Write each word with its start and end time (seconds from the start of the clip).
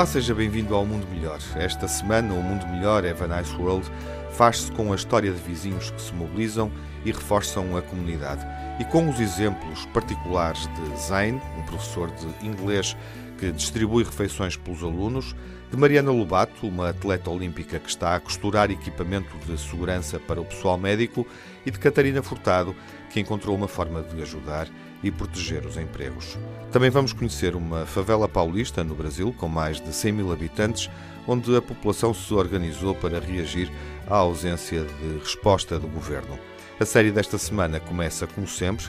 Olá, 0.00 0.06
seja 0.06 0.34
bem-vindo 0.34 0.74
ao 0.74 0.86
Mundo 0.86 1.06
Melhor. 1.08 1.38
Esta 1.56 1.86
semana, 1.86 2.32
o 2.32 2.42
Mundo 2.42 2.66
Melhor 2.68 3.04
Have 3.04 3.22
a 3.22 3.36
Nice 3.36 3.54
World 3.54 3.86
faz-se 4.32 4.72
com 4.72 4.94
a 4.94 4.96
história 4.96 5.30
de 5.30 5.38
vizinhos 5.42 5.90
que 5.90 6.00
se 6.00 6.14
mobilizam 6.14 6.72
e 7.04 7.12
reforçam 7.12 7.76
a 7.76 7.82
comunidade. 7.82 8.40
E 8.80 8.84
com 8.86 9.10
os 9.10 9.20
exemplos 9.20 9.84
particulares 9.92 10.66
de 10.68 11.02
Zain, 11.02 11.38
um 11.58 11.62
professor 11.66 12.10
de 12.12 12.46
inglês 12.46 12.96
que 13.36 13.52
distribui 13.52 14.02
refeições 14.02 14.56
pelos 14.56 14.82
alunos, 14.82 15.36
de 15.70 15.76
Mariana 15.76 16.10
Lobato, 16.10 16.66
uma 16.66 16.88
atleta 16.88 17.28
olímpica 17.28 17.78
que 17.78 17.90
está 17.90 18.16
a 18.16 18.20
costurar 18.20 18.70
equipamento 18.70 19.36
de 19.46 19.60
segurança 19.60 20.18
para 20.18 20.40
o 20.40 20.46
pessoal 20.46 20.78
médico, 20.78 21.26
e 21.66 21.70
de 21.70 21.78
Catarina 21.78 22.22
Furtado, 22.22 22.74
que 23.10 23.20
encontrou 23.20 23.54
uma 23.54 23.68
forma 23.68 24.02
de 24.02 24.22
ajudar 24.22 24.66
e 25.02 25.10
proteger 25.10 25.64
os 25.64 25.76
empregos. 25.76 26.38
Também 26.70 26.90
vamos 26.90 27.12
conhecer 27.12 27.56
uma 27.56 27.86
favela 27.86 28.28
paulista 28.28 28.84
no 28.84 28.94
Brasil, 28.94 29.34
com 29.38 29.48
mais 29.48 29.80
de 29.80 29.92
100 29.92 30.12
mil 30.12 30.32
habitantes, 30.32 30.90
onde 31.26 31.54
a 31.56 31.62
população 31.62 32.12
se 32.12 32.32
organizou 32.34 32.94
para 32.94 33.20
reagir 33.20 33.70
à 34.08 34.16
ausência 34.16 34.84
de 34.84 35.18
resposta 35.18 35.78
do 35.78 35.88
governo. 35.88 36.38
A 36.78 36.86
série 36.86 37.10
desta 37.10 37.36
semana 37.36 37.78
começa, 37.78 38.26
como 38.26 38.46
sempre, 38.46 38.86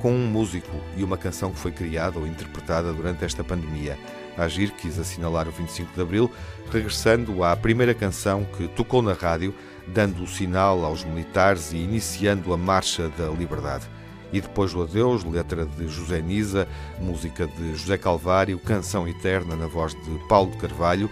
com 0.00 0.10
um 0.10 0.26
músico 0.26 0.76
e 0.96 1.04
uma 1.04 1.18
canção 1.18 1.50
que 1.50 1.58
foi 1.58 1.72
criada 1.72 2.18
ou 2.18 2.26
interpretada 2.26 2.92
durante 2.92 3.24
esta 3.24 3.44
pandemia. 3.44 3.98
A 4.36 4.44
Agir 4.44 4.72
quis 4.72 4.98
assinalar 4.98 5.46
o 5.46 5.52
25 5.52 5.94
de 5.94 6.00
Abril, 6.00 6.30
regressando 6.70 7.44
à 7.44 7.54
primeira 7.54 7.94
canção 7.94 8.44
que 8.56 8.66
tocou 8.68 9.02
na 9.02 9.12
rádio, 9.12 9.54
dando 9.86 10.22
o 10.22 10.26
sinal 10.26 10.84
aos 10.84 11.04
militares 11.04 11.72
e 11.72 11.76
iniciando 11.76 12.52
a 12.52 12.56
Marcha 12.56 13.10
da 13.10 13.28
Liberdade 13.28 13.86
e 14.34 14.40
depois 14.40 14.74
o 14.74 14.82
Adeus, 14.82 15.22
letra 15.22 15.64
de 15.64 15.86
José 15.86 16.20
Nisa, 16.20 16.66
música 17.00 17.46
de 17.46 17.76
José 17.76 17.96
Calvário, 17.96 18.58
canção 18.58 19.06
eterna 19.06 19.54
na 19.54 19.68
voz 19.68 19.94
de 19.94 20.18
Paulo 20.28 20.50
de 20.50 20.56
Carvalho, 20.56 21.08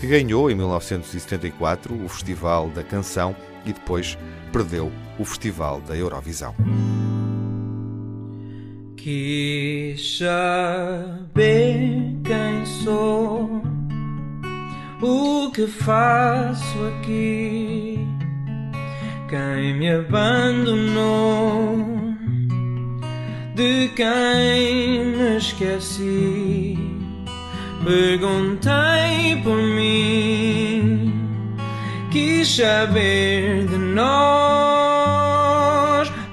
que 0.00 0.08
ganhou 0.08 0.50
em 0.50 0.56
1974 0.56 1.94
o 1.94 2.08
Festival 2.08 2.68
da 2.70 2.82
Canção 2.82 3.36
e 3.64 3.72
depois 3.72 4.18
perdeu 4.52 4.90
o 5.20 5.24
Festival 5.24 5.80
da 5.82 5.96
Eurovisão. 5.96 6.52
Quis 8.96 10.18
saber 10.18 11.22
quem 12.24 12.66
sou, 12.82 13.62
o 15.00 15.48
que 15.52 15.68
faço 15.68 16.76
aqui, 16.98 18.00
quem 19.28 19.78
me 19.78 19.90
abandonou 19.90 21.34
de 23.54 23.88
quem 23.94 25.04
me 25.16 25.36
esqueci. 25.36 26.76
Perguntei 27.84 29.40
por 29.42 29.56
mim, 29.56 31.12
quis 32.10 32.56
saber 32.56 33.66
de 33.66 33.76
nós, 33.76 34.90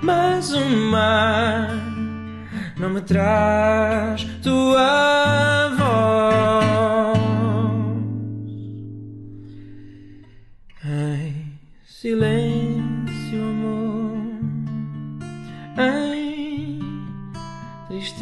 mas 0.02 0.54
o 0.54 0.66
mar 0.66 1.70
não 2.78 2.90
me 2.90 3.02
traz 3.02 4.24
tua 4.42 5.70
voz. 5.78 7.22
Em 10.84 11.60
silêncio, 11.86 12.41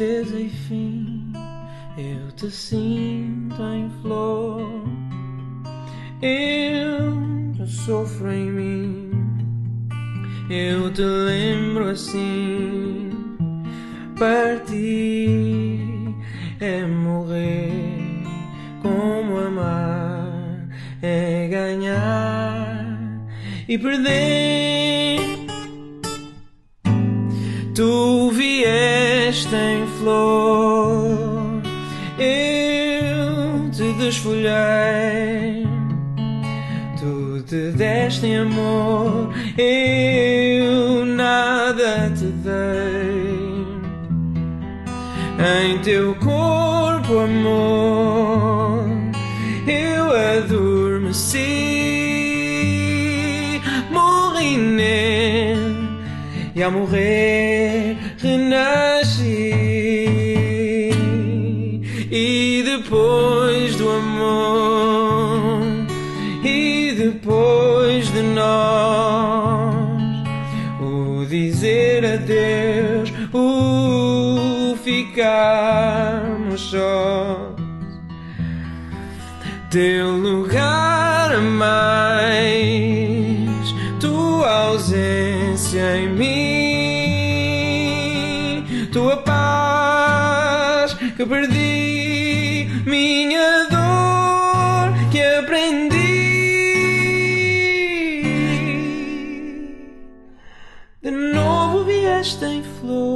tristeza 0.00 0.40
e 0.40 0.48
fim, 0.48 1.30
eu 1.98 2.32
te 2.32 2.50
sinto 2.50 3.62
em 3.62 3.90
flor. 4.00 4.82
Eu 6.22 7.66
sofro 7.66 8.32
em 8.32 8.50
mim, 8.50 9.10
eu 10.48 10.90
te 10.90 11.02
lembro 11.02 11.90
assim. 11.90 13.10
Partir 14.18 15.80
é 16.60 16.86
morrer, 16.86 18.22
como 18.80 19.36
amar 19.36 20.66
é 21.02 21.46
ganhar 21.46 22.98
e 23.68 23.76
perder. 23.76 25.20
Tu 27.74 28.19
vieste 29.30 29.54
em 29.54 29.86
flor, 29.86 31.62
eu 32.18 33.70
te 33.70 33.92
desfolhei. 33.92 35.68
Tu 36.98 37.42
te 37.46 37.70
deste 37.70 38.34
amor, 38.34 39.32
eu 39.56 41.06
nada 41.06 42.10
te 42.16 42.26
dei. 42.44 43.70
Em 45.38 45.78
teu 45.78 46.14
corpo, 46.16 47.20
amor, 47.20 48.84
eu 49.66 50.10
adormeci, 50.42 51.38
morri 53.92 54.56
nele 54.56 55.88
e 56.54 56.62
a 56.62 56.70
morrer 56.70 57.29
sós, 76.70 77.56
teu 79.70 80.12
lugar 80.12 81.34
a 81.34 81.40
mais, 81.40 82.54
tua 83.98 84.48
ausência 84.66 85.96
em 85.96 86.08
mim, 86.10 86.28
tua 88.92 89.16
paz 89.16 90.94
que 90.94 91.26
perdi, 91.26 92.68
minha 92.86 93.66
dor 93.68 94.94
que 95.10 95.20
aprendi. 95.20 95.98
De 101.02 101.10
novo 101.10 101.84
vieste 101.84 102.44
em 102.44 102.62
flor, 102.62 103.09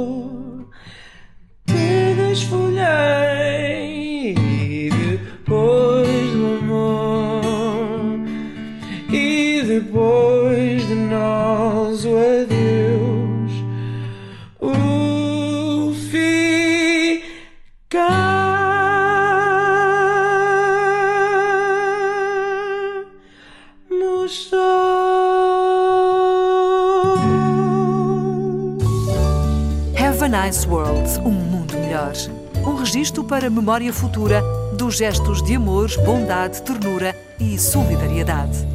para 33.27 33.49
memória 33.49 33.91
futura 33.91 34.43
dos 34.77 34.97
gestos 34.97 35.41
de 35.41 35.55
amor, 35.55 35.89
bondade, 36.05 36.61
ternura 36.61 37.15
e 37.39 37.57
solidariedade. 37.57 38.67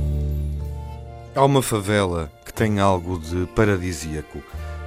Há 1.34 1.44
uma 1.44 1.62
favela 1.62 2.30
que 2.44 2.52
tem 2.52 2.80
algo 2.80 3.18
de 3.18 3.46
paradisíaco. 3.54 4.42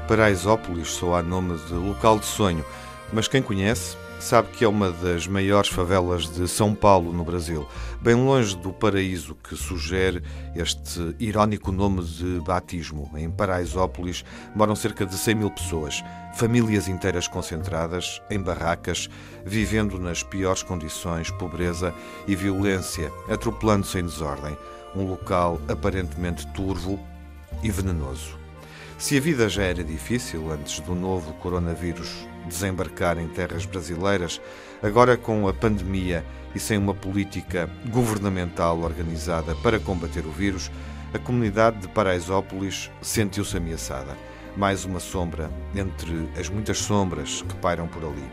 Paraisópolis 0.08 0.90
soa 0.90 1.20
a 1.20 1.24
nome 1.24 1.58
de 1.68 1.74
local 1.74 2.20
de 2.20 2.26
sonho, 2.26 2.66
mas 3.14 3.28
quem 3.28 3.42
conhece 3.42 3.96
sabe 4.20 4.50
que 4.50 4.64
é 4.64 4.68
uma 4.68 4.92
das 4.92 5.28
maiores 5.28 5.70
favelas 5.70 6.30
de 6.30 6.48
São 6.48 6.74
Paulo, 6.74 7.12
no 7.14 7.24
Brasil, 7.24 7.68
bem 8.02 8.16
longe 8.16 8.56
do 8.56 8.72
paraíso 8.72 9.36
que 9.36 9.56
sugere 9.56 10.24
este 10.56 11.16
irónico 11.20 11.72
nome 11.72 12.04
de 12.04 12.40
batismo. 12.42 13.10
Em 13.16 13.30
Paraisópolis 13.30 14.24
moram 14.56 14.76
cerca 14.76 15.06
de 15.06 15.16
100 15.16 15.36
mil 15.36 15.52
pessoas, 15.52 16.04
famílias 16.36 16.88
inteiras 16.88 17.28
concentradas 17.28 18.22
em 18.30 18.40
barracas, 18.40 19.10
vivendo 19.46 20.00
nas 20.00 20.24
piores 20.24 20.64
condições, 20.64 21.32
pobreza 21.32 21.94
e 22.28 22.36
violência, 22.36 23.12
atropelando-se 23.30 24.00
em 24.00 24.04
desordem. 24.04 24.58
Um 24.96 25.08
local 25.08 25.60
aparentemente 25.68 26.46
turvo 26.54 27.00
e 27.64 27.72
venenoso. 27.72 28.43
Se 28.98 29.18
a 29.18 29.22
vida 29.22 29.50
já 29.50 29.64
era 29.64 29.84
difícil 29.84 30.52
antes 30.52 30.80
do 30.80 30.96
novo 30.96 31.34
coronavírus 31.34 32.28
desembarcar 32.48 33.18
em 33.18 33.28
terras 33.28 33.66
brasileiras, 33.66 34.40
agora 34.82 35.18
com 35.18 35.48
a 35.48 35.54
pandemia 35.54 36.26
e 36.56 36.60
sem 36.60 36.78
uma 36.78 36.94
política 36.94 37.70
governamental 37.90 38.80
organizada 38.82 39.56
para 39.56 39.80
combater 39.80 40.26
o 40.26 40.32
vírus, 40.32 40.72
a 41.14 41.20
comunidade 41.20 41.80
de 41.80 41.88
Paraisópolis 41.88 42.90
sentiu-se 43.02 43.58
ameaçada. 43.58 44.18
Mais 44.56 44.86
uma 44.86 45.00
sombra 45.00 45.52
entre 45.76 46.30
as 46.40 46.48
muitas 46.48 46.78
sombras 46.78 47.42
que 47.42 47.56
pairam 47.56 47.88
por 47.88 48.04
ali. 48.04 48.26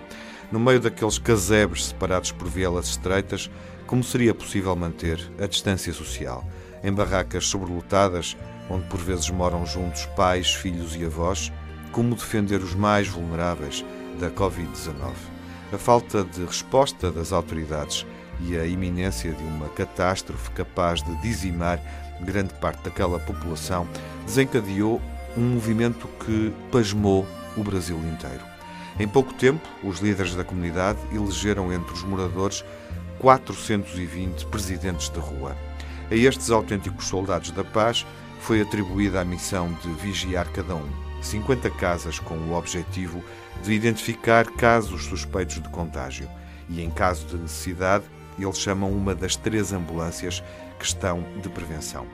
No 0.53 0.61
meio 0.61 0.81
daqueles 0.81 1.19
casebres 1.19 1.87
separados 1.87 2.33
por 2.33 2.49
vielas 2.49 2.89
estreitas, 2.89 3.51
como 3.87 4.05
seria 4.05 4.35
possível 4.35 4.75
manter 4.77 5.21
a 5.41 5.47
distância 5.47 5.93
social? 5.93 6.45
Em 6.83 6.93
barracas 6.93 7.47
sobrelotadas, 7.47 8.37
onde 8.71 8.85
por 8.87 9.01
vezes 9.01 9.29
moram 9.31 9.67
juntos 9.67 10.07
pais, 10.17 10.55
filhos 10.55 10.95
e 10.95 11.05
avós, 11.05 11.53
como 11.93 12.15
defender 12.15 12.61
os 12.61 12.75
mais 12.75 13.09
vulneráveis 13.09 13.85
da 14.19 14.31
Covid-19? 14.31 15.13
A 15.73 15.79
falta 15.79 16.25
de 16.25 16.45
resposta 16.45 17.11
das 17.11 17.33
autoridades 17.33 18.07
e 18.41 18.57
a 18.57 18.65
iminência 18.65 19.33
de 19.33 19.43
uma 19.43 19.69
catástrofe 19.69 20.51
capaz 20.53 21.03
de 21.03 21.15
dizimar 21.21 21.81
grande 22.23 22.55
parte 22.55 22.83
daquela 22.85 23.19
população 23.19 23.87
desencadeou 24.25 25.01
um 25.37 25.55
movimento 25.55 26.09
que 26.25 26.53
pasmou 26.71 27.27
o 27.57 27.63
Brasil 27.63 27.99
inteiro. 27.99 28.43
Em 28.99 29.09
pouco 29.09 29.33
tempo, 29.35 29.67
os 29.83 30.01
líderes 30.01 30.35
da 30.35 30.45
comunidade 30.45 30.99
elegeram 31.13 31.73
entre 31.73 31.93
os 31.93 32.03
moradores 32.03 32.65
420 33.19 34.47
presidentes 34.47 35.09
de 35.09 35.19
rua. 35.19 35.57
A 36.11 36.15
estes 36.15 36.51
autênticos 36.51 37.07
soldados 37.07 37.51
da 37.53 37.63
paz 37.63 38.05
foi 38.41 38.61
atribuída 38.61 39.21
a 39.21 39.25
missão 39.25 39.73
de 39.83 39.89
vigiar 39.95 40.51
cada 40.51 40.75
um. 40.75 40.91
50 41.23 41.71
casas 41.71 42.19
com 42.19 42.35
o 42.35 42.55
objetivo 42.55 43.23
de 43.63 43.73
identificar 43.73 44.47
casos 44.47 45.05
suspeitos 45.05 45.61
de 45.61 45.69
contágio 45.69 46.29
e, 46.69 46.83
em 46.83 46.91
caso 46.91 47.27
de 47.27 47.37
necessidade, 47.37 48.05
eles 48.39 48.59
chamam 48.59 48.91
uma 48.91 49.15
das 49.15 49.37
três 49.37 49.73
ambulâncias 49.73 50.43
que 50.79 50.85
estão 50.87 51.23
de 51.43 51.49
prevenção. 51.49 52.07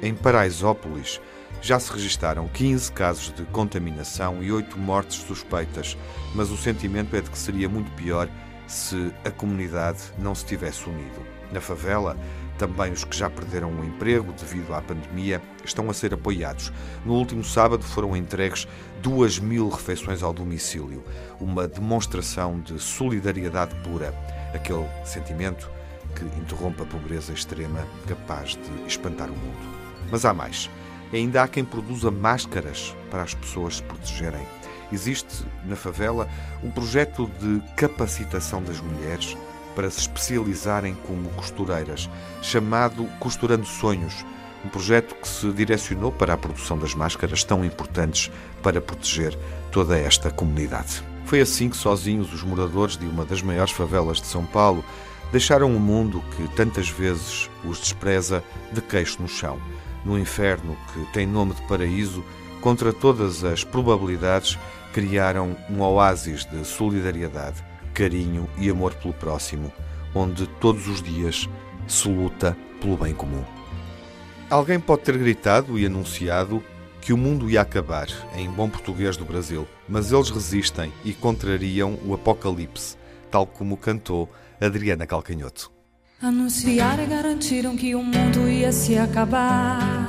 Em 0.00 0.14
Paraisópolis 0.14 1.20
já 1.60 1.80
se 1.80 1.92
registaram 1.92 2.46
15 2.48 2.92
casos 2.92 3.34
de 3.34 3.44
contaminação 3.46 4.42
e 4.42 4.52
8 4.52 4.78
mortes 4.78 5.16
suspeitas, 5.16 5.96
mas 6.34 6.50
o 6.50 6.56
sentimento 6.56 7.16
é 7.16 7.20
de 7.20 7.30
que 7.30 7.38
seria 7.38 7.68
muito 7.68 7.90
pior 7.92 8.28
se 8.66 9.12
a 9.24 9.30
comunidade 9.30 10.00
não 10.18 10.34
se 10.34 10.44
tivesse 10.44 10.88
unido. 10.88 11.33
Na 11.52 11.60
favela, 11.60 12.16
também 12.58 12.92
os 12.92 13.04
que 13.04 13.16
já 13.16 13.28
perderam 13.28 13.70
o 13.72 13.84
emprego 13.84 14.32
devido 14.32 14.74
à 14.74 14.80
pandemia 14.80 15.42
estão 15.64 15.90
a 15.90 15.94
ser 15.94 16.14
apoiados. 16.14 16.72
No 17.04 17.14
último 17.14 17.42
sábado 17.42 17.82
foram 17.82 18.16
entregues 18.16 18.68
duas 19.02 19.38
mil 19.38 19.68
refeições 19.68 20.22
ao 20.22 20.32
domicílio, 20.32 21.04
uma 21.40 21.66
demonstração 21.66 22.60
de 22.60 22.78
solidariedade 22.78 23.74
pura, 23.82 24.14
aquele 24.54 24.86
sentimento 25.04 25.70
que 26.14 26.24
interrompe 26.38 26.82
a 26.82 26.86
pobreza 26.86 27.32
extrema 27.32 27.86
capaz 28.06 28.50
de 28.50 28.86
espantar 28.86 29.28
o 29.28 29.36
mundo. 29.36 29.74
Mas 30.10 30.24
há 30.24 30.32
mais. 30.32 30.70
Ainda 31.12 31.42
há 31.42 31.48
quem 31.48 31.64
produza 31.64 32.10
máscaras 32.10 32.94
para 33.10 33.22
as 33.22 33.34
pessoas 33.34 33.76
se 33.76 33.82
protegerem. 33.82 34.46
Existe 34.92 35.44
na 35.64 35.76
favela 35.76 36.28
um 36.62 36.70
projeto 36.70 37.28
de 37.40 37.60
capacitação 37.76 38.62
das 38.62 38.80
mulheres 38.80 39.36
para 39.74 39.90
se 39.90 40.00
especializarem 40.00 40.94
como 41.06 41.28
costureiras, 41.30 42.08
chamado 42.42 43.06
Costurando 43.18 43.66
Sonhos, 43.66 44.24
um 44.64 44.68
projeto 44.68 45.14
que 45.14 45.28
se 45.28 45.50
direcionou 45.52 46.10
para 46.10 46.32
a 46.32 46.38
produção 46.38 46.78
das 46.78 46.94
máscaras 46.94 47.44
tão 47.44 47.64
importantes 47.64 48.30
para 48.62 48.80
proteger 48.80 49.38
toda 49.70 49.98
esta 49.98 50.30
comunidade. 50.30 51.02
Foi 51.26 51.40
assim 51.40 51.68
que 51.68 51.76
sozinhos 51.76 52.32
os 52.32 52.42
moradores 52.42 52.96
de 52.96 53.06
uma 53.06 53.24
das 53.24 53.42
maiores 53.42 53.72
favelas 53.72 54.20
de 54.20 54.26
São 54.26 54.44
Paulo 54.44 54.84
deixaram 55.32 55.74
o 55.74 55.80
mundo 55.80 56.22
que 56.36 56.48
tantas 56.54 56.88
vezes 56.88 57.50
os 57.64 57.78
despreza 57.80 58.42
de 58.72 58.80
queixo 58.80 59.20
no 59.20 59.28
chão, 59.28 59.60
no 60.04 60.18
inferno 60.18 60.76
que 60.92 61.12
tem 61.12 61.26
nome 61.26 61.54
de 61.54 61.62
paraíso, 61.62 62.24
contra 62.60 62.92
todas 62.92 63.42
as 63.44 63.64
probabilidades 63.64 64.58
criaram 64.92 65.56
um 65.68 65.80
oásis 65.82 66.44
de 66.44 66.64
solidariedade, 66.64 67.64
carinho 67.94 68.48
e 68.58 68.68
amor 68.68 68.92
pelo 68.94 69.14
próximo, 69.14 69.72
onde 70.14 70.46
todos 70.46 70.88
os 70.88 71.00
dias 71.00 71.48
se 71.86 72.08
luta 72.08 72.56
pelo 72.80 72.96
bem 72.96 73.14
comum. 73.14 73.44
Alguém 74.50 74.78
pode 74.78 75.02
ter 75.02 75.16
gritado 75.16 75.78
e 75.78 75.86
anunciado 75.86 76.62
que 77.00 77.12
o 77.12 77.16
mundo 77.16 77.50
ia 77.50 77.60
acabar, 77.60 78.08
em 78.34 78.50
bom 78.50 78.68
português 78.68 79.16
do 79.16 79.24
Brasil, 79.24 79.66
mas 79.88 80.10
eles 80.10 80.30
resistem 80.30 80.92
e 81.04 81.12
contrariam 81.12 81.98
o 82.04 82.14
apocalipse, 82.14 82.96
tal 83.30 83.46
como 83.46 83.76
cantou 83.76 84.28
Adriana 84.60 85.06
Calcanhoto. 85.06 85.70
Anunciaram 86.20 87.04
e 87.04 87.06
garantiram 87.06 87.76
que 87.76 87.94
o 87.94 88.02
mundo 88.02 88.48
ia 88.48 88.72
se 88.72 88.96
acabar. 88.96 90.08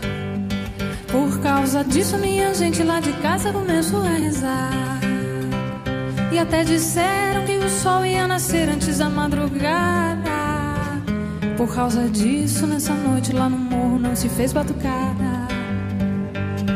Por 1.12 1.42
causa 1.42 1.84
disso, 1.84 2.18
minha 2.18 2.54
gente 2.54 2.84
lá 2.84 3.00
de 3.00 3.12
casa 3.22 3.52
começou 3.52 4.02
a 4.02 4.10
rezar. 4.10 5.05
E 6.32 6.40
até 6.40 6.64
disseram 6.64 7.46
que 7.46 7.58
o 7.58 7.70
sol 7.70 8.06
ia 8.06 8.28
nascer 8.28 8.70
antes 8.70 8.98
da 8.98 9.10
madrugada. 9.10 10.32
Por 11.58 11.74
causa 11.74 12.10
disso, 12.10 12.68
nessa 12.68 12.94
noite 12.94 13.32
lá 13.32 13.48
no 13.48 13.58
morro 13.58 13.98
não 13.98 14.16
se 14.16 14.28
fez 14.28 14.52
batucada. 14.52 15.48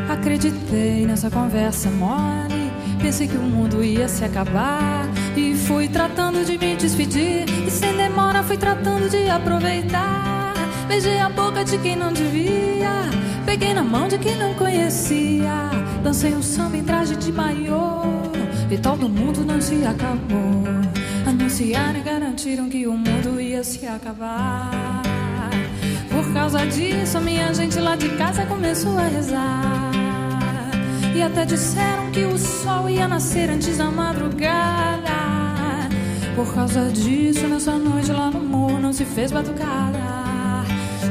Acreditei 0.09 1.05
nessa 1.05 1.29
conversa 1.29 1.89
mole. 1.89 2.71
Pensei 3.01 3.27
que 3.27 3.37
o 3.37 3.41
mundo 3.41 3.83
ia 3.83 4.07
se 4.07 4.23
acabar. 4.23 5.07
E 5.35 5.55
fui 5.55 5.87
tratando 5.87 6.45
de 6.45 6.57
me 6.57 6.75
despedir. 6.75 7.45
E 7.67 7.69
sem 7.69 7.95
demora 7.95 8.41
fui 8.43 8.57
tratando 8.57 9.09
de 9.09 9.29
aproveitar. 9.29 10.53
Beijei 10.87 11.19
a 11.19 11.29
boca 11.29 11.63
de 11.63 11.77
quem 11.77 11.95
não 11.95 12.11
devia. 12.11 13.09
Peguei 13.45 13.73
na 13.73 13.83
mão 13.83 14.07
de 14.07 14.17
quem 14.17 14.37
não 14.37 14.53
conhecia. 14.53 15.69
Dancei 16.03 16.33
um 16.33 16.41
samba 16.41 16.77
em 16.77 16.83
traje 16.83 17.15
de 17.15 17.31
maiô. 17.31 18.18
E 18.71 18.77
todo 18.77 19.09
mundo 19.09 19.43
não 19.43 19.59
se 19.59 19.83
acabou. 19.83 20.63
Anunciaram 21.25 21.99
e 21.99 22.03
garantiram 22.03 22.69
que 22.69 22.85
o 22.85 22.93
mundo 22.93 23.41
ia 23.41 23.63
se 23.63 23.85
acabar. 23.87 25.01
Por 26.11 26.33
causa 26.33 26.67
disso, 26.67 27.19
minha 27.19 27.51
gente 27.53 27.79
lá 27.79 27.95
de 27.95 28.09
casa 28.09 28.45
começou 28.45 28.95
a 28.97 29.07
rezar. 29.07 29.91
E 31.15 31.21
até 31.21 31.45
disseram 31.45 32.11
que 32.11 32.23
o 32.25 32.37
sol 32.37 32.87
ia 32.87 33.07
nascer 33.07 33.49
antes 33.49 33.77
da 33.77 33.89
madrugada. 33.89 35.09
Por 36.35 36.53
causa 36.53 36.91
disso, 36.91 37.47
nessa 37.47 37.73
noite 37.77 38.11
lá 38.11 38.29
no 38.29 38.39
morro 38.39 38.79
não 38.79 38.93
se 38.93 39.03
fez 39.03 39.31
batucada. 39.31 39.99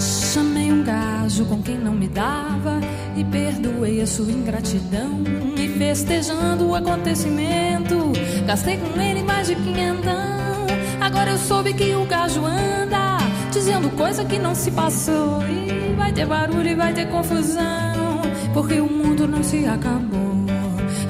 Chamei 0.00 0.70
um 0.70 0.84
gajo 0.84 1.44
com 1.46 1.60
quem 1.60 1.76
não 1.76 1.92
me 1.92 2.06
dava 2.06 2.80
e 3.18 3.24
perdoei 3.24 4.00
a 4.00 4.06
sua 4.06 4.30
ingratidão. 4.30 5.22
E 5.56 5.68
festejando 5.76 6.68
o 6.68 6.74
acontecimento, 6.74 8.12
gastei 8.46 8.76
com 8.76 9.00
ele 9.00 9.22
mais 9.24 9.48
de 9.48 9.56
quinhentão. 9.56 10.66
Agora 11.00 11.30
eu 11.32 11.38
soube 11.38 11.74
que 11.74 11.94
o 11.94 12.04
gajo 12.06 12.44
anda 12.44 13.18
dizendo 13.50 13.90
coisa 13.96 14.24
que 14.24 14.38
não 14.38 14.54
se 14.54 14.70
passou. 14.70 15.42
E 15.48 15.94
vai 15.96 16.12
ter 16.12 16.26
barulho 16.26 16.68
e 16.68 16.74
vai 16.76 16.92
ter 16.92 17.08
confusão, 17.08 18.22
porque 18.54 18.80
o 18.80 18.88
mundo 18.88 19.26
não 19.26 19.42
se 19.42 19.66
acabou. 19.66 20.38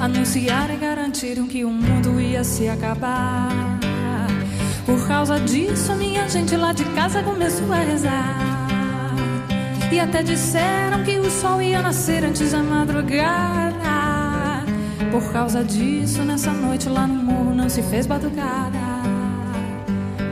Anunciaram 0.00 0.74
e 0.74 0.78
garantiram 0.78 1.46
que 1.46 1.64
o 1.64 1.70
mundo 1.70 2.18
ia 2.20 2.42
se 2.42 2.68
acabar. 2.68 3.78
Por 4.86 5.06
causa 5.06 5.38
disso, 5.40 5.94
minha 5.96 6.26
gente 6.28 6.56
lá 6.56 6.72
de 6.72 6.84
casa 6.86 7.22
começou 7.22 7.70
a 7.70 7.80
rezar. 7.80 8.47
E 9.90 9.98
até 9.98 10.22
disseram 10.22 11.02
que 11.02 11.18
o 11.18 11.30
sol 11.30 11.62
ia 11.62 11.80
nascer 11.80 12.22
antes 12.22 12.52
da 12.52 12.62
madrugada. 12.62 13.78
Por 15.10 15.32
causa 15.32 15.64
disso, 15.64 16.22
nessa 16.22 16.52
noite 16.52 16.88
lá 16.88 17.06
no 17.06 17.14
morro 17.14 17.54
não 17.54 17.68
se 17.68 17.82
fez 17.82 18.06
batucada. 18.06 18.78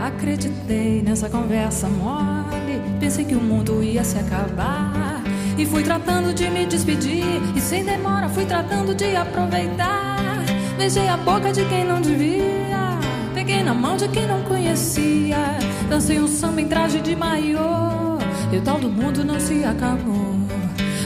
Acreditei 0.01 1.03
nessa 1.03 1.31
conversa 1.31 1.89
mole. 1.89 2.83
Pensei 3.01 3.25
que 3.25 3.35
o 3.35 3.41
mundo 3.41 3.83
ia 3.83 4.05
se 4.05 4.19
acabar. 4.19 5.23
E 5.57 5.65
fui 5.65 5.83
tratando 5.83 6.35
de 6.35 6.51
me 6.51 6.67
despedir. 6.67 7.25
E 7.57 7.61
sem 7.61 7.83
demora 7.83 8.29
fui 8.29 8.45
tratando 8.45 8.95
de 8.95 9.17
aproveitar. 9.17 10.45
Beijei 10.77 11.09
a 11.09 11.17
boca 11.17 11.51
de 11.51 11.65
quem 11.65 11.85
não 11.85 12.01
devia. 12.03 12.99
Peguei 13.33 13.63
na 13.63 13.73
mão 13.73 13.97
de 13.97 14.07
quem 14.09 14.27
não 14.27 14.43
conhecia. 14.43 15.57
Dancei 15.89 16.21
um 16.21 16.29
samba 16.29 16.61
em 16.61 16.69
traje 16.69 17.01
de 17.01 17.17
maiô. 17.17 17.96
E 18.53 18.59
o 18.59 18.62
tal 18.62 18.79
do 18.79 18.88
mundo 18.88 19.25
não 19.25 19.41
se 19.41 19.65
acabou. 19.65 20.35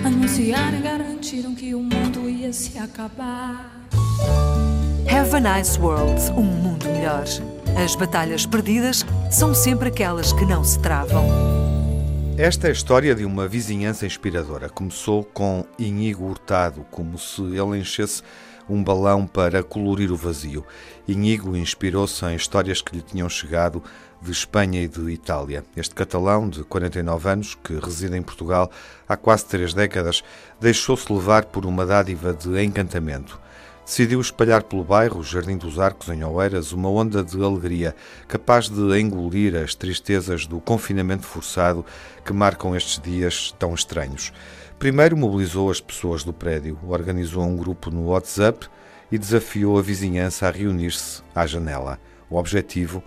Anunciaram 0.04 0.78
e 0.78 0.82
garantiram 0.82 1.54
que 1.54 1.74
o 1.74 1.80
mundo 1.80 2.28
ia 2.28 2.52
se 2.52 2.78
acabar. 2.78 3.80
Have 5.08 5.34
a 5.34 5.58
nice 5.58 5.80
world, 5.80 6.20
um 6.32 6.42
mundo 6.42 6.86
melhor. 6.86 7.24
As 7.82 7.94
batalhas 7.96 8.44
perdidas 8.44 9.06
são 9.30 9.54
sempre 9.54 9.88
aquelas 9.88 10.32
que 10.32 10.44
não 10.44 10.62
se 10.62 10.78
travam. 10.80 11.24
Esta 12.36 12.66
é 12.66 12.70
a 12.70 12.72
história 12.72 13.14
de 13.14 13.24
uma 13.24 13.48
vizinhança 13.48 14.04
inspiradora. 14.04 14.68
Começou 14.68 15.24
com 15.24 15.64
Inigo 15.78 16.26
Hurtado, 16.26 16.86
como 16.90 17.18
se 17.18 17.42
ele 17.42 17.78
enchesse 17.78 18.22
um 18.68 18.84
balão 18.84 19.26
para 19.26 19.62
colorir 19.62 20.12
o 20.12 20.16
vazio. 20.16 20.64
Inigo 21.08 21.56
inspirou-se 21.56 22.24
em 22.26 22.36
histórias 22.36 22.80
que 22.80 22.96
lhe 22.96 23.02
tinham 23.02 23.28
chegado 23.28 23.82
de 24.20 24.30
Espanha 24.32 24.82
e 24.82 24.88
de 24.88 25.10
Itália. 25.10 25.64
Este 25.76 25.94
catalão, 25.94 26.48
de 26.48 26.62
49 26.64 27.28
anos, 27.28 27.54
que 27.54 27.74
reside 27.74 28.16
em 28.16 28.22
Portugal 28.22 28.70
há 29.08 29.16
quase 29.16 29.46
três 29.46 29.74
décadas, 29.74 30.22
deixou-se 30.60 31.12
levar 31.12 31.46
por 31.46 31.64
uma 31.64 31.86
dádiva 31.86 32.32
de 32.32 32.62
encantamento 32.62 33.40
decidiu 33.90 34.20
espalhar 34.20 34.62
pelo 34.62 34.84
bairro 34.84 35.20
Jardim 35.20 35.56
dos 35.56 35.80
Arcos, 35.80 36.08
em 36.10 36.22
Oeiras, 36.22 36.70
uma 36.70 36.88
onda 36.88 37.24
de 37.24 37.42
alegria 37.42 37.92
capaz 38.28 38.68
de 38.68 39.00
engolir 39.00 39.56
as 39.56 39.74
tristezas 39.74 40.46
do 40.46 40.60
confinamento 40.60 41.26
forçado 41.26 41.84
que 42.24 42.32
marcam 42.32 42.76
estes 42.76 43.00
dias 43.00 43.52
tão 43.58 43.74
estranhos. 43.74 44.32
Primeiro 44.78 45.16
mobilizou 45.16 45.72
as 45.72 45.80
pessoas 45.80 46.22
do 46.22 46.32
prédio, 46.32 46.78
organizou 46.86 47.42
um 47.42 47.56
grupo 47.56 47.90
no 47.90 48.06
WhatsApp 48.10 48.68
e 49.10 49.18
desafiou 49.18 49.76
a 49.76 49.82
vizinhança 49.82 50.46
a 50.46 50.52
reunir-se 50.52 51.20
à 51.34 51.44
janela. 51.44 51.98
O 52.30 52.36
objetivo 52.36 53.02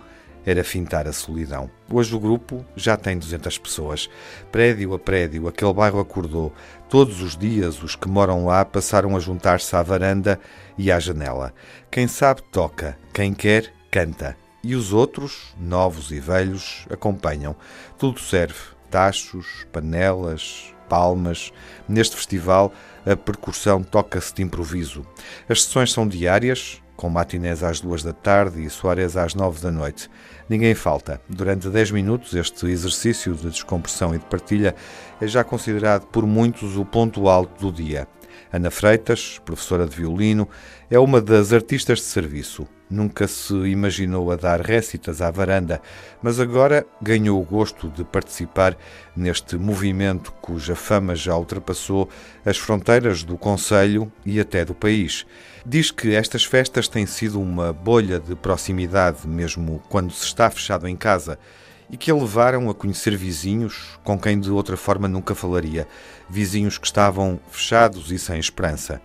era 0.46 0.64
fintar 0.64 1.06
a 1.06 1.12
solidão. 1.12 1.70
Hoje 1.90 2.14
o 2.14 2.20
grupo 2.20 2.64
já 2.76 2.96
tem 2.96 3.18
200 3.18 3.58
pessoas. 3.58 4.08
Prédio 4.52 4.94
a 4.94 4.98
prédio, 4.98 5.48
aquele 5.48 5.72
bairro 5.72 6.00
acordou. 6.00 6.52
Todos 6.88 7.20
os 7.20 7.36
dias 7.36 7.82
os 7.82 7.96
que 7.96 8.08
moram 8.08 8.46
lá 8.46 8.64
passaram 8.64 9.16
a 9.16 9.20
juntar-se 9.20 9.74
à 9.74 9.82
varanda 9.82 10.38
e 10.76 10.90
à 10.90 10.98
janela. 10.98 11.54
Quem 11.90 12.06
sabe 12.06 12.42
toca, 12.52 12.98
quem 13.12 13.32
quer 13.32 13.72
canta. 13.90 14.36
E 14.62 14.74
os 14.74 14.92
outros, 14.92 15.54
novos 15.60 16.10
e 16.10 16.18
velhos, 16.18 16.86
acompanham. 16.90 17.54
Tudo 17.98 18.18
serve: 18.18 18.58
tachos, 18.90 19.66
panelas, 19.72 20.74
palmas. 20.88 21.52
Neste 21.88 22.16
festival, 22.16 22.72
a 23.04 23.16
percussão 23.16 23.82
toca-se 23.82 24.34
de 24.34 24.42
improviso. 24.42 25.06
As 25.48 25.62
sessões 25.64 25.92
são 25.92 26.08
diárias, 26.08 26.82
com 26.96 27.10
matinés 27.10 27.62
às 27.62 27.80
duas 27.80 28.02
da 28.02 28.12
tarde 28.12 28.64
e 28.64 28.70
soares 28.70 29.16
às 29.16 29.34
nove 29.34 29.60
da 29.60 29.70
noite. 29.70 30.08
Ninguém 30.48 30.74
falta. 30.74 31.20
Durante 31.28 31.68
dez 31.68 31.90
minutos, 31.90 32.34
este 32.34 32.66
exercício 32.66 33.34
de 33.34 33.48
descompressão 33.48 34.14
e 34.14 34.18
de 34.18 34.24
partilha 34.26 34.74
é 35.20 35.26
já 35.26 35.42
considerado 35.42 36.06
por 36.06 36.26
muitos 36.26 36.76
o 36.76 36.84
ponto 36.84 37.28
alto 37.28 37.66
do 37.66 37.72
dia. 37.72 38.06
Ana 38.52 38.70
Freitas, 38.70 39.40
professora 39.44 39.86
de 39.86 39.96
violino, 39.96 40.48
é 40.90 40.98
uma 40.98 41.20
das 41.20 41.52
artistas 41.52 41.98
de 41.98 42.04
serviço. 42.04 42.68
Nunca 42.88 43.26
se 43.26 43.54
imaginou 43.54 44.30
a 44.30 44.36
dar 44.36 44.60
récitas 44.60 45.22
à 45.22 45.30
varanda, 45.30 45.80
mas 46.22 46.38
agora 46.38 46.86
ganhou 47.00 47.40
o 47.40 47.44
gosto 47.44 47.88
de 47.88 48.04
participar 48.04 48.76
neste 49.16 49.56
movimento 49.56 50.32
cuja 50.40 50.76
fama 50.76 51.16
já 51.16 51.34
ultrapassou 51.34 52.08
as 52.44 52.58
fronteiras 52.58 53.22
do 53.22 53.38
Conselho 53.38 54.12
e 54.24 54.38
até 54.38 54.64
do 54.64 54.74
país. 54.74 55.26
Diz 55.64 55.90
que 55.90 56.14
estas 56.14 56.44
festas 56.44 56.86
têm 56.86 57.06
sido 57.06 57.40
uma 57.40 57.72
bolha 57.72 58.20
de 58.20 58.34
proximidade, 58.34 59.26
mesmo 59.26 59.82
quando 59.88 60.12
se 60.12 60.26
está 60.26 60.50
fechado 60.50 60.86
em 60.86 60.96
casa 60.96 61.38
e 61.90 61.96
que 61.96 62.10
a 62.10 62.14
levaram 62.14 62.68
a 62.68 62.74
conhecer 62.74 63.16
vizinhos 63.16 63.98
com 64.02 64.18
quem 64.18 64.38
de 64.38 64.50
outra 64.50 64.76
forma 64.76 65.08
nunca 65.08 65.34
falaria, 65.34 65.86
vizinhos 66.28 66.78
que 66.78 66.86
estavam 66.86 67.40
fechados 67.50 68.10
e 68.10 68.18
sem 68.18 68.38
esperança. 68.38 69.00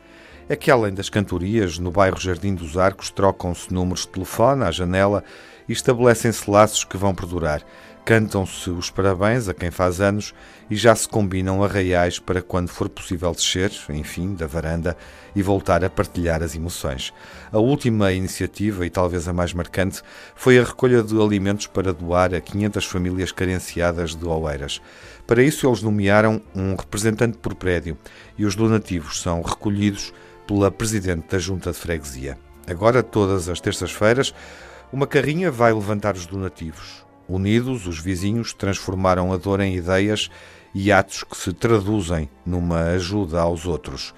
É 0.51 0.55
que 0.55 0.71
além 0.71 0.91
das 0.91 1.09
cantorias, 1.09 1.77
no 1.77 1.91
bairro 1.91 2.19
Jardim 2.19 2.55
dos 2.55 2.75
Arcos 2.75 3.11
trocam-se 3.11 3.71
números 3.71 4.01
de 4.01 4.07
telefone 4.07 4.63
à 4.63 4.71
janela 4.71 5.23
e 5.67 5.73
estabelecem-se 5.73 6.49
laços 6.49 6.83
que 6.83 6.97
vão 6.97 7.13
perdurar. 7.13 7.63
Cantam-se 8.03 8.71
os 8.71 8.89
parabéns 8.89 9.47
a 9.47 9.53
quem 9.53 9.69
faz 9.69 10.01
anos 10.01 10.33
e 10.67 10.75
já 10.75 10.95
se 10.95 11.07
combinam 11.07 11.63
arraiais 11.63 12.17
para 12.17 12.41
quando 12.41 12.69
for 12.69 12.89
possível 12.89 13.31
descer, 13.31 13.71
enfim, 13.89 14.33
da 14.33 14.47
varanda 14.47 14.97
e 15.35 15.43
voltar 15.43 15.85
a 15.85 15.89
partilhar 15.91 16.41
as 16.41 16.55
emoções. 16.55 17.13
A 17.51 17.59
última 17.59 18.11
iniciativa, 18.11 18.83
e 18.83 18.89
talvez 18.89 19.27
a 19.27 19.33
mais 19.33 19.53
marcante, 19.53 20.01
foi 20.33 20.57
a 20.57 20.63
recolha 20.63 21.03
de 21.03 21.15
alimentos 21.21 21.67
para 21.67 21.93
doar 21.93 22.33
a 22.33 22.41
500 22.41 22.85
famílias 22.85 23.31
carenciadas 23.31 24.15
de 24.15 24.25
Oeiras. 24.25 24.81
Para 25.27 25.43
isso, 25.43 25.67
eles 25.67 25.83
nomearam 25.83 26.41
um 26.55 26.71
representante 26.71 27.37
por 27.37 27.53
prédio 27.53 27.95
e 28.35 28.45
os 28.45 28.55
donativos 28.55 29.21
são 29.21 29.43
recolhidos 29.43 30.11
pela 30.49 30.71
Presidente 30.71 31.27
da 31.29 31.37
Junta 31.37 31.71
de 31.71 31.77
Freguesia. 31.77 32.35
Agora, 32.65 33.03
todas 33.03 33.47
as 33.47 33.61
terças-feiras, 33.61 34.33
uma 34.91 35.05
carrinha 35.05 35.51
vai 35.51 35.71
levantar 35.71 36.15
os 36.15 36.25
donativos. 36.25 37.05
Unidos, 37.27 37.85
os 37.85 37.99
vizinhos 37.99 38.51
transformaram 38.51 39.31
a 39.31 39.37
dor 39.37 39.59
em 39.59 39.75
ideias 39.75 40.27
e 40.73 40.91
atos 40.91 41.23
que 41.23 41.37
se 41.37 41.53
traduzem 41.53 42.27
numa 42.43 42.81
ajuda 42.85 43.39
aos 43.39 43.67
outros. 43.67 44.11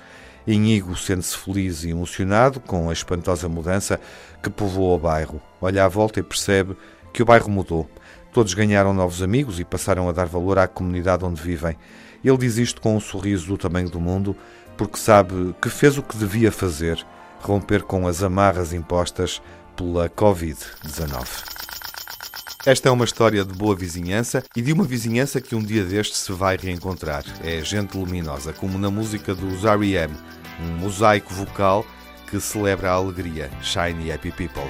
Inigo 0.47 0.95
sente-se 0.95 1.35
feliz 1.35 1.83
e 1.83 1.89
emocionado 1.89 2.61
com 2.61 2.89
a 2.89 2.93
espantosa 2.93 3.49
mudança 3.49 3.99
que 4.41 4.49
povoou 4.49 4.95
o 4.95 4.99
bairro. 4.99 5.41
Olha 5.59 5.83
à 5.83 5.89
volta 5.89 6.21
e 6.21 6.23
percebe 6.23 6.77
que 7.11 7.21
o 7.21 7.25
bairro 7.25 7.49
mudou. 7.49 7.89
Todos 8.31 8.53
ganharam 8.53 8.93
novos 8.93 9.21
amigos 9.21 9.59
e 9.59 9.65
passaram 9.65 10.07
a 10.07 10.13
dar 10.13 10.27
valor 10.27 10.57
à 10.57 10.65
comunidade 10.65 11.25
onde 11.25 11.41
vivem. 11.41 11.75
Ele 12.23 12.37
diz 12.37 12.57
isto 12.57 12.79
com 12.79 12.95
um 12.95 12.99
sorriso 12.99 13.47
do 13.47 13.57
tamanho 13.57 13.89
do 13.89 13.99
mundo, 13.99 14.35
porque 14.81 14.97
sabe 14.97 15.53
que 15.61 15.69
fez 15.69 15.95
o 15.99 16.01
que 16.01 16.17
devia 16.17 16.51
fazer 16.51 17.05
romper 17.39 17.83
com 17.83 18.07
as 18.07 18.23
amarras 18.23 18.73
impostas 18.73 19.39
pela 19.75 20.09
Covid-19. 20.09 21.27
Esta 22.65 22.89
é 22.89 22.91
uma 22.91 23.05
história 23.05 23.45
de 23.45 23.53
boa 23.53 23.75
vizinhança 23.75 24.43
e 24.55 24.61
de 24.61 24.73
uma 24.73 24.83
vizinhança 24.83 25.39
que 25.39 25.53
um 25.53 25.61
dia 25.61 25.83
deste 25.85 26.17
se 26.17 26.31
vai 26.31 26.57
reencontrar. 26.57 27.23
É 27.43 27.63
gente 27.63 27.95
luminosa, 27.95 28.53
como 28.53 28.79
na 28.79 28.89
música 28.89 29.35
dos 29.35 29.65
R.E.M., 29.65 30.15
um 30.59 30.77
mosaico 30.79 31.31
vocal 31.31 31.85
que 32.27 32.39
celebra 32.39 32.89
a 32.89 32.95
alegria. 32.95 33.51
Shiny 33.61 34.11
Happy 34.11 34.31
People. 34.31 34.63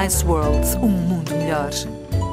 Nice 0.00 0.24
World, 0.24 0.76
um 0.76 0.86
mundo 0.86 1.34
melhor. 1.34 1.70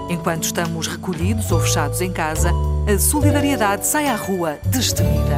Enquanto 0.07 0.43
estamos 0.43 0.85
recolhidos 0.85 1.51
ou 1.51 1.59
fechados 1.59 1.99
em 1.99 2.13
casa, 2.13 2.51
a 2.87 2.99
solidariedade 2.99 3.87
sai 3.87 4.07
à 4.07 4.15
rua 4.15 4.59
destemida. 4.65 5.37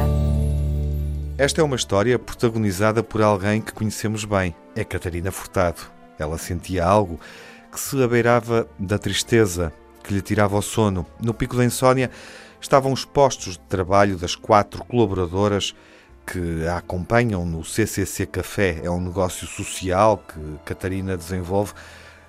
Esta 1.38 1.62
é 1.62 1.64
uma 1.64 1.74
história 1.74 2.18
protagonizada 2.18 3.02
por 3.02 3.22
alguém 3.22 3.62
que 3.62 3.72
conhecemos 3.72 4.26
bem. 4.26 4.54
É 4.76 4.84
Catarina 4.84 5.30
Furtado. 5.30 5.80
Ela 6.18 6.36
sentia 6.36 6.84
algo 6.84 7.18
que 7.72 7.80
se 7.80 8.02
abeirava 8.02 8.68
da 8.78 8.98
tristeza, 8.98 9.72
que 10.04 10.12
lhe 10.12 10.20
tirava 10.20 10.58
o 10.58 10.62
sono. 10.62 11.06
No 11.18 11.32
pico 11.32 11.56
da 11.56 11.64
insônia 11.64 12.10
estavam 12.60 12.92
os 12.92 13.06
postos 13.06 13.54
de 13.54 13.60
trabalho 13.60 14.18
das 14.18 14.36
quatro 14.36 14.84
colaboradoras 14.84 15.74
que 16.26 16.66
a 16.66 16.76
acompanham 16.76 17.46
no 17.46 17.64
CCC 17.64 18.26
Café. 18.26 18.80
É 18.82 18.90
um 18.90 19.00
negócio 19.00 19.46
social 19.46 20.22
que 20.28 20.38
Catarina 20.66 21.16
desenvolve 21.16 21.72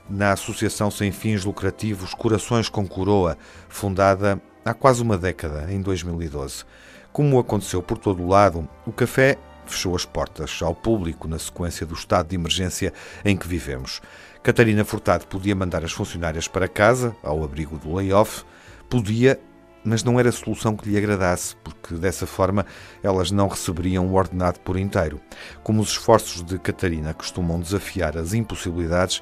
na 0.10 0.32
Associação 0.32 0.90
Sem 0.90 1.12
Fins 1.12 1.46
Lucrativos 1.46 2.14
Corações 2.14 2.68
com 2.68 2.88
Coroa, 2.88 3.38
fundada 3.68 4.42
há 4.66 4.74
quase 4.74 5.02
uma 5.02 5.18
década, 5.18 5.72
em 5.72 5.82
2012. 5.82 6.64
Como 7.12 7.40
aconteceu 7.40 7.82
por 7.82 7.98
todo 7.98 8.24
o 8.24 8.28
lado, 8.28 8.68
o 8.86 8.92
café 8.92 9.38
fechou 9.66 9.96
as 9.96 10.06
portas 10.06 10.60
ao 10.62 10.74
público 10.74 11.28
na 11.28 11.38
sequência 11.38 11.86
do 11.86 11.94
estado 11.94 12.30
de 12.30 12.36
emergência 12.36 12.92
em 13.24 13.38
que 13.38 13.48
vivemos. 13.48 14.02
Catarina 14.42 14.84
Furtado 14.84 15.28
podia 15.28 15.56
mandar 15.56 15.84
as 15.84 15.92
funcionárias 15.92 16.48
para 16.48 16.68
casa, 16.68 17.16
ao 17.22 17.44
abrigo 17.44 17.78
do 17.78 17.94
layoff, 17.94 18.44
podia, 18.90 19.40
mas 19.84 20.04
não 20.04 20.20
era 20.20 20.30
a 20.30 20.34
solução 20.34 20.76
que 20.76 20.90
lhe 20.90 20.98
agradasse, 20.98 21.56
porque 21.58 21.96
dessa 21.96 22.26
forma 22.26 22.66
elas 23.04 23.32
não 23.32 23.48
receberiam 23.48 24.08
o 24.08 24.16
ordenado 24.16 24.60
por 24.62 24.78
inteiro. 24.78 25.20
Como 25.64 25.82
os 25.82 25.90
esforços 25.90 26.44
de 26.44 26.58
Catarina 26.58 27.14
costumam 27.14 27.60
desafiar 27.60 28.18
as 28.18 28.34
impossibilidades, 28.34 29.22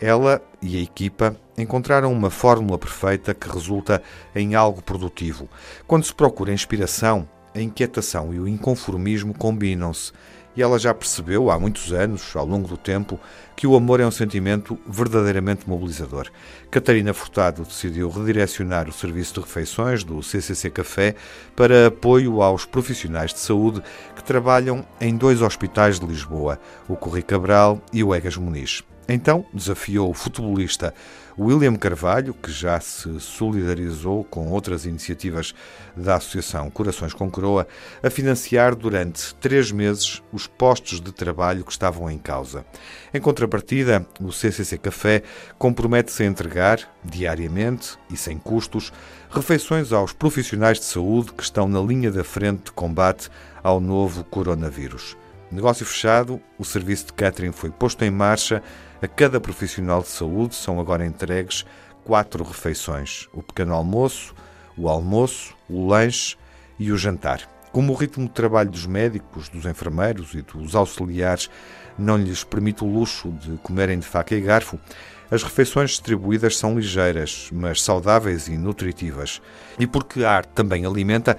ela 0.00 0.42
e 0.60 0.76
a 0.76 0.80
equipa 0.80 1.36
encontraram 1.56 2.12
uma 2.12 2.30
fórmula 2.30 2.78
perfeita 2.78 3.32
que 3.34 3.48
resulta 3.48 4.02
em 4.34 4.54
algo 4.54 4.82
produtivo. 4.82 5.48
Quando 5.86 6.04
se 6.04 6.14
procura 6.14 6.52
inspiração, 6.52 7.28
a 7.54 7.60
inquietação 7.60 8.34
e 8.34 8.40
o 8.40 8.48
inconformismo 8.48 9.32
combinam-se. 9.32 10.12
E 10.56 10.62
ela 10.62 10.78
já 10.78 10.94
percebeu 10.94 11.50
há 11.50 11.58
muitos 11.58 11.92
anos, 11.92 12.34
ao 12.36 12.46
longo 12.46 12.68
do 12.68 12.76
tempo, 12.76 13.18
que 13.56 13.66
o 13.66 13.74
amor 13.74 13.98
é 13.98 14.06
um 14.06 14.10
sentimento 14.10 14.78
verdadeiramente 14.86 15.68
mobilizador. 15.68 16.30
Catarina 16.70 17.12
Furtado 17.12 17.64
decidiu 17.64 18.08
redirecionar 18.08 18.88
o 18.88 18.92
serviço 18.92 19.34
de 19.34 19.40
refeições 19.40 20.04
do 20.04 20.22
CCC 20.22 20.70
Café 20.70 21.16
para 21.56 21.88
apoio 21.88 22.40
aos 22.40 22.64
profissionais 22.64 23.32
de 23.32 23.40
saúde 23.40 23.82
que 24.14 24.22
trabalham 24.22 24.86
em 25.00 25.16
dois 25.16 25.42
hospitais 25.42 25.98
de 25.98 26.06
Lisboa, 26.06 26.60
o 26.88 26.94
Corri 26.94 27.22
Cabral 27.22 27.80
e 27.92 28.04
o 28.04 28.14
Egas 28.14 28.36
Muniz. 28.36 28.84
Então 29.08 29.44
desafiou 29.52 30.10
o 30.10 30.14
futebolista 30.14 30.94
William 31.38 31.74
Carvalho, 31.74 32.32
que 32.32 32.50
já 32.50 32.78
se 32.80 33.20
solidarizou 33.20 34.24
com 34.24 34.50
outras 34.50 34.86
iniciativas 34.86 35.52
da 35.96 36.14
Associação 36.16 36.70
Corações 36.70 37.12
com 37.12 37.30
Coroa, 37.30 37.66
a 38.02 38.08
financiar 38.08 38.74
durante 38.74 39.34
três 39.36 39.72
meses 39.72 40.22
os 40.32 40.46
postos 40.46 41.00
de 41.00 41.12
trabalho 41.12 41.64
que 41.64 41.72
estavam 41.72 42.10
em 42.10 42.18
causa. 42.18 42.64
Em 43.12 43.20
contrapartida, 43.20 44.06
o 44.20 44.32
CCC 44.32 44.78
Café 44.78 45.22
compromete-se 45.58 46.22
a 46.22 46.26
entregar, 46.26 46.78
diariamente 47.04 47.98
e 48.10 48.16
sem 48.16 48.38
custos, 48.38 48.92
refeições 49.30 49.92
aos 49.92 50.12
profissionais 50.12 50.78
de 50.78 50.84
saúde 50.84 51.32
que 51.32 51.42
estão 51.42 51.68
na 51.68 51.80
linha 51.80 52.10
da 52.10 52.22
frente 52.22 52.66
de 52.66 52.72
combate 52.72 53.28
ao 53.62 53.80
novo 53.80 54.22
coronavírus. 54.24 55.16
Negócio 55.50 55.84
fechado, 55.84 56.40
o 56.58 56.64
serviço 56.64 57.06
de 57.06 57.12
catering 57.12 57.52
foi 57.52 57.70
posto 57.70 58.04
em 58.04 58.10
marcha 58.10 58.62
a 59.04 59.06
cada 59.08 59.38
profissional 59.38 60.00
de 60.00 60.08
saúde 60.08 60.54
são 60.54 60.80
agora 60.80 61.04
entregues 61.04 61.66
quatro 62.04 62.42
refeições: 62.42 63.28
o 63.34 63.42
pequeno 63.42 63.74
almoço, 63.74 64.34
o 64.78 64.88
almoço, 64.88 65.54
o 65.68 65.86
lanche 65.86 66.38
e 66.78 66.90
o 66.90 66.96
jantar. 66.96 67.42
Como 67.70 67.92
o 67.92 67.94
ritmo 67.94 68.24
de 68.24 68.32
trabalho 68.32 68.70
dos 68.70 68.86
médicos, 68.86 69.50
dos 69.50 69.66
enfermeiros 69.66 70.32
e 70.32 70.40
dos 70.40 70.74
auxiliares 70.74 71.50
não 71.98 72.16
lhes 72.16 72.44
permite 72.44 72.82
o 72.82 72.86
luxo 72.86 73.30
de 73.32 73.58
comerem 73.58 73.98
de 73.98 74.06
faca 74.06 74.34
e 74.34 74.40
garfo, 74.40 74.80
as 75.30 75.42
refeições 75.42 75.90
distribuídas 75.90 76.56
são 76.56 76.78
ligeiras, 76.78 77.50
mas 77.52 77.82
saudáveis 77.82 78.48
e 78.48 78.56
nutritivas. 78.56 79.42
E 79.78 79.86
porque 79.86 80.24
a 80.24 80.30
arte 80.30 80.50
também 80.54 80.86
alimenta, 80.86 81.36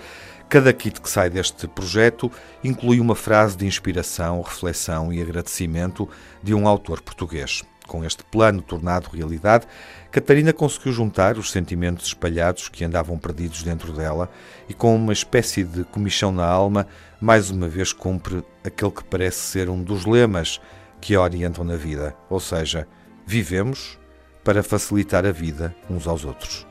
cada 0.50 0.72
kit 0.72 1.02
que 1.02 1.10
sai 1.10 1.30
deste 1.30 1.68
projeto 1.68 2.32
inclui 2.64 3.00
uma 3.00 3.16
frase 3.16 3.58
de 3.58 3.66
inspiração, 3.66 4.42
reflexão 4.42 5.12
e 5.12 5.22
agradecimento 5.22 6.08
de 6.42 6.54
um 6.54 6.68
autor 6.68 7.02
português. 7.02 7.64
Com 7.88 8.04
este 8.04 8.24
plano 8.24 8.62
tornado 8.62 9.10
realidade, 9.12 9.68
Catarina 10.12 10.52
conseguiu 10.52 10.92
juntar 10.92 11.38
os 11.38 11.52
sentimentos 11.52 12.08
espalhados 12.08 12.68
que 12.68 12.84
andavam 12.84 13.18
perdidos 13.18 13.62
dentro 13.62 13.94
dela 13.94 14.30
e, 14.68 14.74
com 14.74 14.96
uma 14.96 15.14
espécie 15.14 15.64
de 15.64 15.84
comichão 15.84 16.32
na 16.32 16.46
alma, 16.46 16.88
mais 17.22 17.52
uma 17.52 17.68
vez 17.68 17.94
cumpre 17.94 18.44
aquele 18.64 18.92
que 18.92 19.04
parece 19.04 19.38
ser 19.38 19.70
um 19.70 19.84
dos 19.84 20.06
lemas 20.06 20.60
que 21.00 21.14
a 21.14 21.22
orientam 21.22 21.64
na 21.64 21.76
vida, 21.76 22.16
ou 22.30 22.40
seja, 22.40 22.88
vivemos 23.26 24.00
para 24.44 24.64
facilitar 24.64 25.26
a 25.26 25.32
vida 25.32 25.76
uns 25.90 26.08
aos 26.08 26.26
outros. 26.26 26.66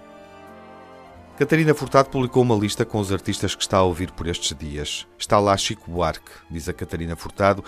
Catarina 1.36 1.74
Furtado 1.74 2.10
publicou 2.10 2.44
uma 2.44 2.54
lista 2.54 2.84
com 2.84 3.00
os 3.00 3.10
artistas 3.10 3.56
que 3.56 3.62
está 3.62 3.78
a 3.78 3.82
ouvir 3.82 4.12
por 4.12 4.28
estes 4.28 4.56
dias. 4.56 5.04
Está 5.18 5.40
lá 5.40 5.56
Chico 5.56 5.90
Buarque, 5.90 6.30
diz 6.48 6.68
a 6.68 6.72
Catarina 6.72 7.16
Furtado, 7.16 7.64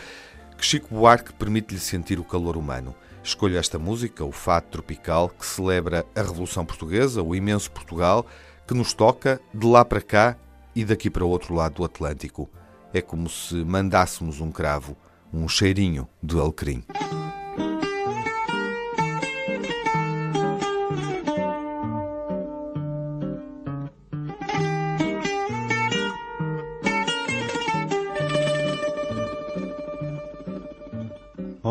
que 0.56 0.64
Chico 0.64 0.94
Buarque 0.94 1.32
permite-lhe 1.32 1.80
sentir 1.80 2.20
o 2.20 2.24
calor 2.24 2.56
humano. 2.56 2.94
Escolho 3.24 3.58
esta 3.58 3.76
música, 3.76 4.24
o 4.24 4.30
Fato 4.30 4.68
Tropical, 4.70 5.30
que 5.30 5.44
celebra 5.44 6.06
a 6.14 6.22
Revolução 6.22 6.64
Portuguesa, 6.64 7.24
o 7.24 7.34
imenso 7.34 7.68
Portugal, 7.72 8.24
que 8.68 8.74
nos 8.74 8.94
toca 8.94 9.40
de 9.52 9.66
lá 9.66 9.84
para 9.84 10.00
cá 10.00 10.36
e 10.72 10.84
daqui 10.84 11.10
para 11.10 11.24
o 11.24 11.28
outro 11.28 11.52
lado 11.52 11.74
do 11.74 11.84
Atlântico. 11.84 12.48
É 12.94 13.02
como 13.02 13.28
se 13.28 13.56
mandássemos 13.56 14.40
um 14.40 14.52
cravo, 14.52 14.96
um 15.32 15.48
cheirinho 15.48 16.06
de 16.22 16.38
alecrim. 16.38 16.84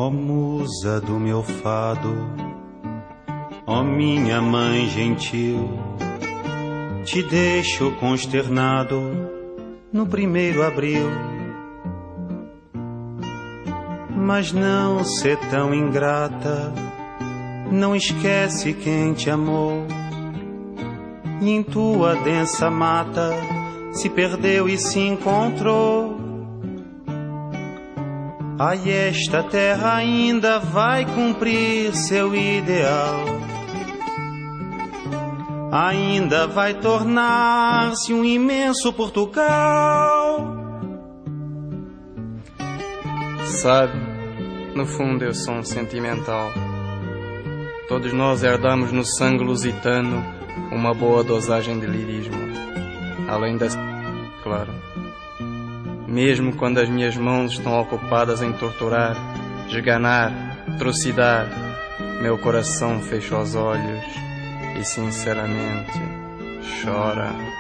Ó 0.06 0.12
musa 0.12 1.02
do 1.02 1.20
meu 1.20 1.42
fado, 1.42 2.14
ó 3.66 3.82
minha 3.82 4.40
mãe 4.40 4.88
gentil, 4.88 5.68
te 7.04 7.24
deixo 7.24 7.90
consternado 7.94 9.02
no 9.92 10.06
primeiro 10.06 10.62
abril. 10.62 11.10
Mas 14.16 14.52
não 14.52 15.04
ser 15.04 15.40
tão 15.50 15.74
ingrata, 15.74 16.72
não 17.72 17.96
esquece 17.96 18.74
quem 18.74 19.12
te 19.12 19.32
amou. 19.32 19.88
E 21.42 21.50
em 21.50 21.64
tua 21.64 22.16
densa 22.18 22.70
mata 22.70 23.32
se 23.92 24.08
perdeu 24.08 24.70
e 24.70 24.78
se 24.78 25.00
encontrou 25.00 26.05
Ai, 28.58 28.90
esta 28.90 29.44
terra 29.44 29.96
ainda 29.96 30.60
vai 30.60 31.06
cumprir 31.06 31.94
seu 31.94 32.34
ideal. 32.34 33.26
Ainda 35.74 36.48
vai 36.48 36.74
tornar-se 36.76 38.14
um 38.14 38.24
imenso 38.24 38.94
Portugal. 38.94 40.56
Sabe, 43.44 44.00
no 44.74 44.86
fundo 44.86 45.26
eu 45.26 45.34
sou 45.34 45.56
um 45.56 45.64
sentimental. 45.64 46.50
Todos 47.90 48.14
nós 48.14 48.42
herdamos 48.42 48.90
no 48.94 49.04
sangue 49.04 49.44
lusitano 49.44 50.24
uma 50.72 50.94
boa 50.94 51.26
dosagem 51.26 51.78
de 51.78 51.88
lirismo. 51.88 52.38
Além 53.28 53.58
da. 53.58 53.68
claro 54.44 54.95
mesmo 56.16 56.56
quando 56.56 56.78
as 56.78 56.88
minhas 56.88 57.18
mãos 57.18 57.52
estão 57.52 57.78
ocupadas 57.78 58.42
em 58.42 58.54
torturar, 58.54 59.18
esganar, 59.68 60.32
trucidar, 60.78 61.46
meu 62.22 62.38
coração 62.38 63.02
fecha 63.02 63.38
os 63.38 63.54
olhos 63.54 64.06
e 64.80 64.84
sinceramente 64.86 66.00
chora. 66.82 67.55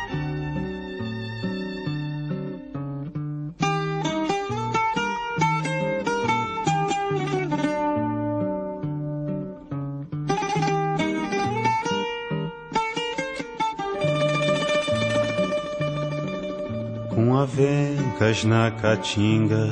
Avencas 17.45 18.43
na 18.43 18.71
caatinga, 18.71 19.69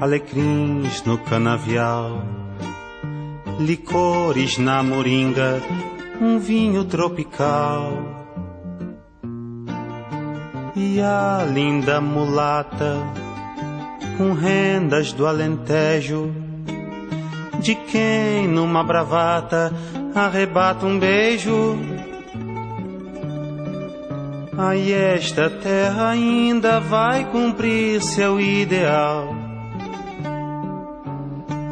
alecrins 0.00 1.02
no 1.02 1.18
canavial 1.18 2.22
licores 3.58 4.56
na 4.58 4.80
moringa, 4.80 5.60
um 6.20 6.38
vinho 6.38 6.84
tropical. 6.84 7.92
E 10.76 11.00
a 11.00 11.44
linda 11.52 12.00
mulata, 12.00 12.96
com 14.16 14.32
rendas 14.32 15.12
do 15.12 15.26
Alentejo, 15.26 16.32
de 17.58 17.74
quem 17.74 18.46
numa 18.46 18.84
bravata 18.84 19.72
arrebata 20.14 20.86
um 20.86 20.96
beijo. 20.96 21.76
Aí 24.58 24.92
esta 24.92 25.48
terra 25.48 26.08
ainda 26.08 26.80
vai 26.80 27.24
cumprir 27.30 28.02
seu 28.02 28.40
ideal. 28.40 29.32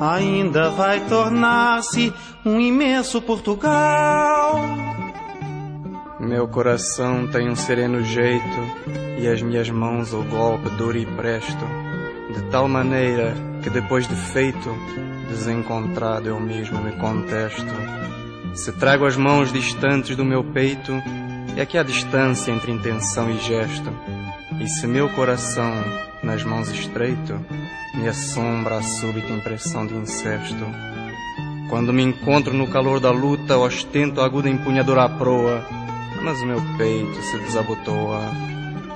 Ainda 0.00 0.70
vai 0.70 1.00
tornar-se 1.00 2.14
um 2.44 2.60
imenso 2.60 3.20
Portugal. 3.20 4.60
Meu 6.20 6.46
coração 6.46 7.26
tem 7.26 7.50
um 7.50 7.56
sereno 7.56 8.04
jeito 8.04 8.60
e 9.18 9.26
as 9.26 9.42
minhas 9.42 9.68
mãos 9.68 10.12
o 10.12 10.22
golpe 10.22 10.70
duro 10.70 10.96
e 10.96 11.06
presto, 11.06 11.64
de 12.32 12.42
tal 12.52 12.68
maneira 12.68 13.34
que 13.64 13.70
depois 13.70 14.06
de 14.06 14.14
feito, 14.14 14.70
desencontrado 15.28 16.28
eu 16.28 16.38
mesmo 16.38 16.80
me 16.80 16.92
contesto. 16.92 17.66
Se 18.54 18.70
trago 18.70 19.06
as 19.06 19.16
mãos 19.16 19.52
distantes 19.52 20.16
do 20.16 20.24
meu 20.24 20.44
peito, 20.44 20.92
é 21.56 21.64
que 21.64 21.78
há 21.78 21.82
distância 21.82 22.52
entre 22.52 22.70
intenção 22.70 23.30
e 23.30 23.38
gesto. 23.38 23.90
E 24.60 24.68
se 24.68 24.86
meu 24.86 25.08
coração 25.10 25.72
nas 26.22 26.42
mãos 26.44 26.68
estreito, 26.68 27.40
me 27.94 28.08
assombra 28.08 28.76
a 28.76 28.82
súbita 28.82 29.32
impressão 29.32 29.86
de 29.86 29.94
incesto. 29.94 30.64
Quando 31.68 31.92
me 31.92 32.02
encontro 32.02 32.52
no 32.52 32.68
calor 32.68 33.00
da 33.00 33.10
luta, 33.10 33.56
ostento 33.56 34.20
a 34.20 34.24
aguda 34.26 34.48
empunhadura 34.48 35.04
à 35.04 35.08
proa, 35.08 35.64
mas 36.22 36.40
o 36.42 36.46
meu 36.46 36.60
peito 36.76 37.22
se 37.22 37.38
desabotoa. 37.38 38.20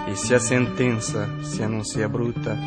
E 0.08 0.16
se 0.16 0.34
a 0.34 0.40
sentença 0.40 1.28
se 1.42 1.62
anuncia 1.62 2.08
bruta, 2.08 2.58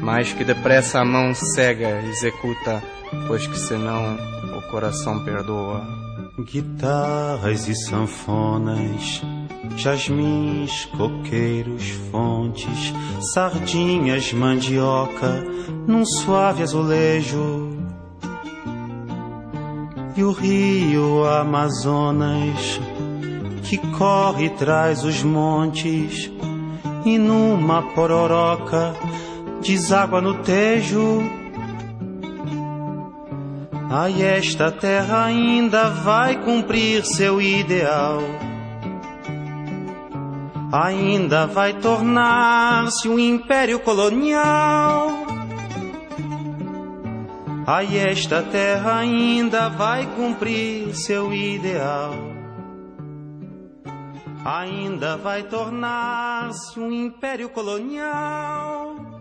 mais 0.00 0.32
que 0.32 0.44
depressa 0.44 1.00
a 1.00 1.04
mão 1.04 1.34
cega 1.34 2.02
executa, 2.02 2.82
pois 3.26 3.46
que 3.46 3.58
senão 3.58 4.16
o 4.56 4.62
coração 4.70 5.24
perdoa. 5.24 6.07
Guitarras 6.40 7.66
e 7.66 7.74
sanfonas, 7.74 9.20
jasmins, 9.76 10.84
coqueiros, 10.96 11.90
fontes, 12.12 12.94
sardinhas, 13.32 14.32
mandioca, 14.32 15.44
num 15.84 16.06
suave 16.06 16.62
azulejo. 16.62 17.76
E 20.16 20.22
o 20.22 20.30
rio 20.30 21.24
Amazonas, 21.24 22.80
que 23.64 23.76
corre 23.98 24.44
e 24.44 24.50
traz 24.50 25.02
os 25.02 25.24
montes, 25.24 26.30
e 27.04 27.18
numa 27.18 27.82
pororoca, 27.82 28.94
deságua 29.60 30.20
no 30.20 30.34
tejo. 30.34 31.37
Ai, 33.90 34.22
esta 34.22 34.70
terra 34.70 35.24
ainda 35.24 35.88
vai 35.88 36.36
cumprir 36.44 37.06
seu 37.06 37.40
ideal. 37.40 38.20
Ainda 40.70 41.46
vai 41.46 41.72
tornar-se 41.72 43.08
um 43.08 43.18
império 43.18 43.80
colonial. 43.80 45.08
Ai, 47.66 47.96
esta 47.96 48.42
terra 48.42 48.98
ainda 48.98 49.70
vai 49.70 50.04
cumprir 50.14 50.94
seu 50.94 51.32
ideal. 51.32 52.12
Ainda 54.44 55.16
vai 55.16 55.44
tornar-se 55.44 56.78
um 56.78 56.92
império 56.92 57.48
colonial. 57.48 59.17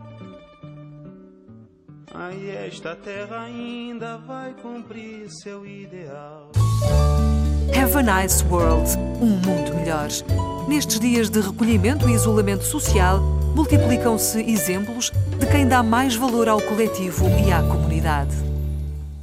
Ai, 2.19 2.49
esta 2.65 2.95
terra 2.95 3.43
ainda 3.43 4.17
vai 4.17 4.51
cumprir 4.59 5.29
seu 5.29 5.63
ideal. 5.63 6.49
Have 7.79 7.95
a 7.95 8.01
nice 8.01 8.43
world, 8.45 8.89
um 9.21 9.27
mundo 9.27 9.75
melhor. 9.75 10.07
Nestes 10.67 10.99
dias 10.99 11.29
de 11.29 11.39
recolhimento 11.39 12.09
e 12.09 12.13
isolamento 12.13 12.63
social, 12.63 13.19
multiplicam-se 13.55 14.41
exemplos 14.41 15.11
de 15.39 15.45
quem 15.45 15.67
dá 15.67 15.83
mais 15.83 16.15
valor 16.15 16.49
ao 16.49 16.59
coletivo 16.59 17.27
e 17.47 17.51
à 17.51 17.61
comunidade. 17.61 18.35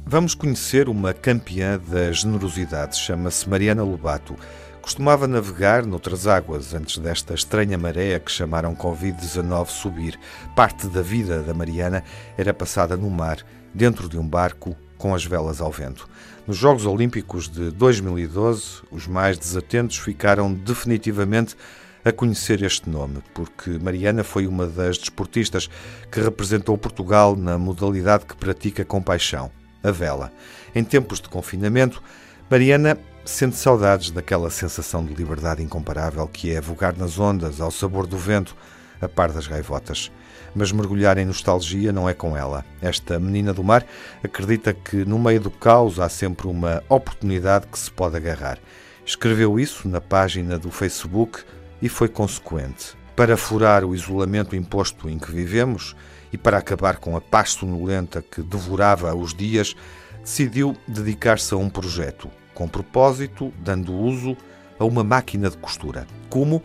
Vamos 0.05 0.33
conhecer 0.33 0.87
uma 0.87 1.13
campeã 1.13 1.77
da 1.77 2.13
generosidade, 2.13 2.97
chama-se 2.97 3.49
Mariana 3.49 3.83
Lobato. 3.83 4.37
Costumava 4.85 5.27
navegar 5.27 5.83
noutras 5.83 6.27
águas 6.27 6.75
antes 6.75 6.99
desta 6.99 7.33
estranha 7.33 7.75
maré 7.75 8.19
que 8.19 8.31
chamaram 8.31 8.75
Covid-19 8.75 9.65
subir. 9.69 10.19
Parte 10.55 10.85
da 10.85 11.01
vida 11.01 11.41
da 11.41 11.55
Mariana 11.55 12.03
era 12.37 12.53
passada 12.53 12.95
no 12.95 13.09
mar, 13.09 13.39
dentro 13.73 14.07
de 14.07 14.15
um 14.15 14.27
barco, 14.27 14.75
com 14.95 15.15
as 15.15 15.25
velas 15.25 15.59
ao 15.59 15.71
vento. 15.71 16.07
Nos 16.45 16.55
Jogos 16.55 16.85
Olímpicos 16.85 17.49
de 17.49 17.71
2012, 17.71 18.83
os 18.91 19.07
mais 19.07 19.39
desatentos 19.39 19.97
ficaram 19.97 20.53
definitivamente 20.53 21.55
a 22.05 22.11
conhecer 22.11 22.61
este 22.61 22.87
nome, 22.87 23.23
porque 23.33 23.79
Mariana 23.79 24.23
foi 24.23 24.45
uma 24.45 24.67
das 24.67 24.99
desportistas 24.99 25.67
que 26.11 26.21
representou 26.21 26.77
Portugal 26.77 27.35
na 27.35 27.57
modalidade 27.57 28.27
que 28.27 28.37
pratica 28.37 28.85
com 28.85 29.01
paixão, 29.01 29.49
a 29.81 29.89
vela. 29.89 30.31
Em 30.75 30.83
tempos 30.83 31.19
de 31.19 31.27
confinamento, 31.27 32.03
Mariana 32.51 32.99
sente 33.25 33.55
saudades 33.55 34.11
daquela 34.11 34.51
sensação 34.51 35.03
de 35.03 35.13
liberdade 35.13 35.63
incomparável 35.63 36.27
que 36.27 36.53
é 36.53 36.61
vogar 36.61 36.95
nas 36.95 37.17
ondas, 37.17 37.59
ao 37.59 37.71
sabor 37.71 38.05
do 38.05 38.17
vento, 38.17 38.55
a 39.01 39.09
par 39.09 39.31
das 39.31 39.47
gaivotas. 39.47 40.11
Mas 40.53 40.71
mergulhar 40.71 41.17
em 41.17 41.25
nostalgia 41.25 41.91
não 41.91 42.07
é 42.07 42.13
com 42.13 42.37
ela. 42.37 42.63
Esta 42.81 43.19
menina 43.19 43.51
do 43.51 43.63
mar 43.63 43.85
acredita 44.23 44.73
que 44.73 45.03
no 45.03 45.19
meio 45.19 45.41
do 45.41 45.51
caos 45.51 45.99
há 45.99 46.07
sempre 46.07 46.47
uma 46.47 46.83
oportunidade 46.87 47.67
que 47.67 47.79
se 47.79 47.91
pode 47.91 48.15
agarrar. 48.15 48.59
Escreveu 49.05 49.59
isso 49.59 49.87
na 49.89 49.99
página 49.99 50.57
do 50.57 50.71
Facebook 50.71 51.43
e 51.81 51.89
foi 51.89 52.07
consequente. 52.07 52.95
Para 53.15 53.35
furar 53.35 53.83
o 53.83 53.95
isolamento 53.95 54.55
imposto 54.55 55.09
em 55.09 55.17
que 55.17 55.31
vivemos 55.31 55.95
e 56.31 56.37
para 56.37 56.57
acabar 56.57 56.97
com 56.97 57.17
a 57.17 57.21
paz 57.21 57.51
sonolenta 57.51 58.21
que 58.21 58.41
devorava 58.41 59.13
os 59.15 59.33
dias, 59.33 59.75
decidiu 60.21 60.75
dedicar-se 60.87 61.53
a 61.53 61.57
um 61.57 61.69
projeto, 61.69 62.29
com 62.55 62.67
propósito, 62.67 63.53
dando 63.59 63.93
uso 63.93 64.35
a 64.79 64.85
uma 64.85 65.03
máquina 65.03 65.49
de 65.49 65.57
costura. 65.57 66.07
Como? 66.29 66.63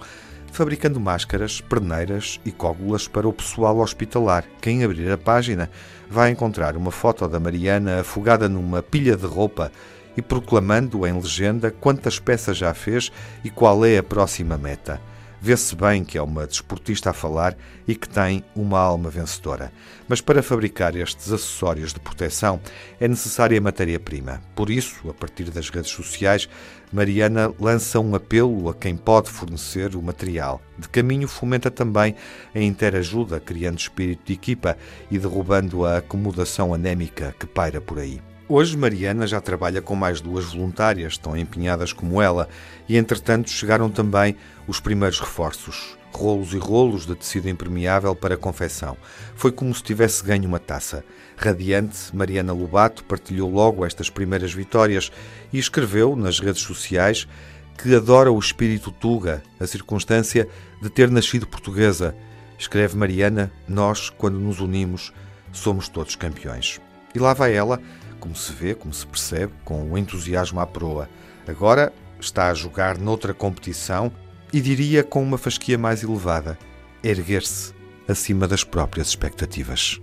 Fabricando 0.53 0.99
máscaras, 0.99 1.61
perneiras 1.61 2.41
e 2.45 2.51
cógulas 2.51 3.07
para 3.07 3.29
o 3.29 3.33
pessoal 3.33 3.79
hospitalar. 3.79 4.45
Quem 4.61 4.83
abrir 4.83 5.11
a 5.13 5.19
página 5.19 5.71
vai 6.09 6.31
encontrar 6.31 6.77
uma 6.77 6.91
foto 6.91 7.29
da 7.29 7.39
Mariana 7.39 8.01
afogada 8.01 8.49
numa 8.49 8.83
pilha 8.83 9.17
de 9.17 9.27
roupa 9.27 9.71
e 10.17 10.23
proclamando 10.23 11.07
em 11.07 11.13
legenda 11.13 11.71
quantas 11.71 12.19
peças 12.19 12.57
já 12.57 12.75
fez 12.75 13.13
e 13.45 13.51
qual 13.51 13.85
é 13.85 13.99
a 13.99 14.03
próxima 14.03 14.57
meta. 14.59 15.01
Vê-se 15.43 15.75
bem 15.75 16.05
que 16.05 16.19
é 16.19 16.23
uma 16.23 16.47
desportista 16.47 17.11
a 17.11 17.15
falar 17.15 17.57
e 17.89 17.95
que 17.95 18.09
tem 18.09 18.45
uma 18.55 18.79
alma 18.79 19.09
vencedora. 19.09 19.73
Mas 20.07 20.21
para 20.21 20.43
fabricar 20.43 20.95
estes 20.95 21.33
acessórios 21.33 21.95
de 21.95 22.01
proteção 22.01 22.61
é 23.01 23.09
necessária 23.09 23.61
matéria-prima. 23.61 24.43
Por 24.55 24.69
isso, 24.69 25.09
a 25.09 25.15
partir 25.15 25.45
das 25.45 25.71
redes 25.71 25.91
sociais, 25.91 26.47
Mariana 26.93 27.55
lança 27.59 27.99
um 27.99 28.15
apelo 28.15 28.69
a 28.69 28.75
quem 28.75 28.97
pode 28.97 29.31
fornecer 29.31 29.97
o 29.97 30.03
material. 30.03 30.61
De 30.79 30.89
caminho, 30.89 31.27
fomenta 31.27 31.71
também 31.71 32.15
a 32.55 32.61
interajuda, 32.61 33.41
criando 33.41 33.79
espírito 33.79 34.27
de 34.27 34.35
equipa 34.35 34.77
e 35.11 35.19
derrubando 35.19 35.87
a 35.87 35.99
acomodação 35.99 36.75
anémica 36.75 37.35
que 37.39 37.47
paira 37.47 37.81
por 37.81 37.99
aí. 37.99 38.21
Hoje, 38.53 38.77
Mariana 38.77 39.29
já 39.29 39.41
trabalha 39.41 39.81
com 39.81 39.95
mais 39.95 40.21
duas 40.21 40.47
voluntárias, 40.47 41.17
tão 41.17 41.37
empenhadas 41.37 41.93
como 41.93 42.21
ela, 42.21 42.49
e 42.89 42.97
entretanto 42.97 43.49
chegaram 43.49 43.89
também 43.89 44.35
os 44.67 44.81
primeiros 44.81 45.21
reforços. 45.21 45.97
Rolos 46.11 46.53
e 46.53 46.59
rolos 46.59 47.07
de 47.07 47.15
tecido 47.15 47.49
impermeável 47.49 48.13
para 48.13 48.37
confecção. 48.37 48.97
Foi 49.37 49.53
como 49.53 49.73
se 49.73 49.85
tivesse 49.85 50.25
ganho 50.25 50.49
uma 50.49 50.59
taça. 50.59 51.05
Radiante, 51.37 51.97
Mariana 52.13 52.53
Lobato 52.53 53.05
partilhou 53.05 53.49
logo 53.49 53.87
estas 53.87 54.11
primeiras 54.11 54.53
vitórias 54.53 55.13
e 55.53 55.59
escreveu 55.61 56.17
nas 56.17 56.41
redes 56.41 56.63
sociais 56.63 57.29
que 57.79 57.95
adora 57.95 58.33
o 58.33 58.39
espírito 58.41 58.91
Tuga, 58.91 59.45
a 59.61 59.67
circunstância 59.69 60.49
de 60.83 60.91
ter 60.91 61.09
nascido 61.09 61.47
portuguesa. 61.47 62.17
Escreve 62.59 62.97
Mariana: 62.97 63.53
Nós, 63.69 64.11
quando 64.11 64.41
nos 64.41 64.59
unimos, 64.59 65.13
somos 65.53 65.89
todos 65.89 66.17
campeões. 66.17 66.81
E 67.15 67.19
lá 67.21 67.33
vai 67.33 67.55
ela 67.55 67.81
como 68.21 68.37
se 68.37 68.53
vê, 68.53 68.75
como 68.75 68.95
se 68.95 69.07
percebe, 69.07 69.53
com 69.65 69.91
o 69.91 69.99
entusiasmo 69.99 70.61
à 70.61 70.67
proa. 70.67 71.09
Agora 71.49 71.93
está 72.21 72.51
a 72.51 72.55
jogar 72.55 72.99
noutra 72.99 73.35
competição 73.35 74.13
e 74.53 74.61
diria 74.61 75.03
com 75.03 75.23
uma 75.23 75.39
fasquia 75.39 75.79
mais 75.79 76.03
elevada, 76.03 76.59
erguer-se 77.03 77.73
acima 78.07 78.47
das 78.47 78.63
próprias 78.63 79.09
expectativas. 79.09 80.01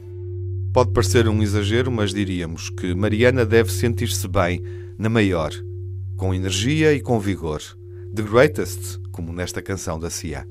Pode 0.74 0.92
parecer 0.92 1.28
um 1.28 1.42
exagero, 1.42 1.92
mas 1.92 2.14
diríamos 2.14 2.70
que 2.70 2.94
Mariana 2.94 3.46
deve 3.46 3.72
sentir-se 3.72 4.28
bem 4.28 4.62
na 4.98 5.10
maior, 5.10 5.52
com 6.18 6.34
energia 6.34 6.94
e 6.94 7.02
com 7.02 7.20
vigor. 7.20 7.62
The 8.14 8.24
Greatest, 8.24 9.00
como 9.12 9.34
nesta 9.34 9.62
canção 9.62 10.00
da 10.00 10.10
Cia. 10.10 10.46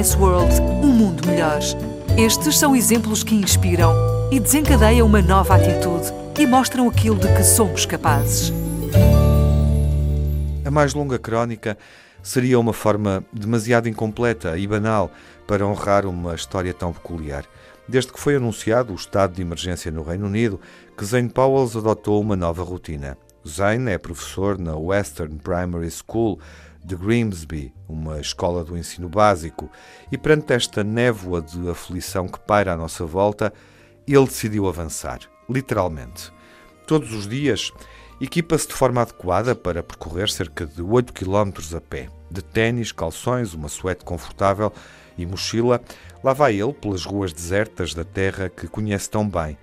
Nice 0.00 0.16
World, 0.16 0.62
um 0.82 0.86
mundo 0.86 1.26
melhor. 1.26 1.60
Estes 2.16 2.58
são 2.58 2.74
exemplos 2.74 3.22
que 3.22 3.34
inspiram 3.34 3.92
e 4.32 4.40
desencadeiam 4.40 5.06
uma 5.06 5.20
nova 5.20 5.56
atitude 5.56 6.10
e 6.38 6.46
mostram 6.46 6.88
aquilo 6.88 7.18
de 7.18 7.28
que 7.34 7.44
somos 7.44 7.84
capazes. 7.84 8.50
A 10.64 10.70
mais 10.70 10.94
longa 10.94 11.18
crónica 11.18 11.76
seria 12.22 12.58
uma 12.58 12.72
forma 12.72 13.22
demasiado 13.30 13.90
incompleta 13.90 14.56
e 14.56 14.66
banal 14.66 15.10
para 15.46 15.66
honrar 15.66 16.06
uma 16.06 16.34
história 16.34 16.72
tão 16.72 16.94
peculiar. 16.94 17.44
Desde 17.86 18.10
que 18.10 18.18
foi 18.18 18.36
anunciado 18.36 18.94
o 18.94 18.96
estado 18.96 19.34
de 19.34 19.42
emergência 19.42 19.90
no 19.90 20.02
Reino 20.02 20.24
Unido, 20.24 20.58
que 20.96 21.04
Zane 21.04 21.28
Powell 21.28 21.70
adotou 21.78 22.22
uma 22.22 22.36
nova 22.36 22.62
rotina. 22.62 23.18
Zane 23.46 23.90
é 23.90 23.98
professor 23.98 24.58
na 24.58 24.74
Western 24.76 25.36
Primary 25.36 25.90
School 25.90 26.38
de 26.84 26.96
Grimsby, 26.96 27.72
uma 27.88 28.20
escola 28.20 28.64
do 28.64 28.76
ensino 28.76 29.08
básico, 29.08 29.70
e 30.10 30.18
perante 30.18 30.52
esta 30.52 30.82
névoa 30.82 31.42
de 31.42 31.68
aflição 31.68 32.26
que 32.26 32.38
paira 32.40 32.72
à 32.72 32.76
nossa 32.76 33.04
volta, 33.04 33.52
ele 34.06 34.24
decidiu 34.24 34.68
avançar, 34.68 35.20
literalmente. 35.48 36.32
Todos 36.86 37.12
os 37.12 37.28
dias, 37.28 37.70
equipa-se 38.20 38.68
de 38.68 38.74
forma 38.74 39.02
adequada 39.02 39.54
para 39.54 39.82
percorrer 39.82 40.28
cerca 40.28 40.66
de 40.66 40.82
8 40.82 41.12
km 41.12 41.52
a 41.76 41.80
pé. 41.80 42.08
De 42.30 42.42
ténis, 42.42 42.92
calções, 42.92 43.54
uma 43.54 43.68
suéte 43.68 44.04
confortável 44.04 44.72
e 45.16 45.26
mochila, 45.26 45.80
lá 46.22 46.32
vai 46.32 46.60
ele 46.60 46.72
pelas 46.72 47.04
ruas 47.04 47.32
desertas 47.32 47.94
da 47.94 48.04
terra 48.04 48.48
que 48.48 48.66
conhece 48.66 49.10
tão 49.10 49.28
bem 49.28 49.56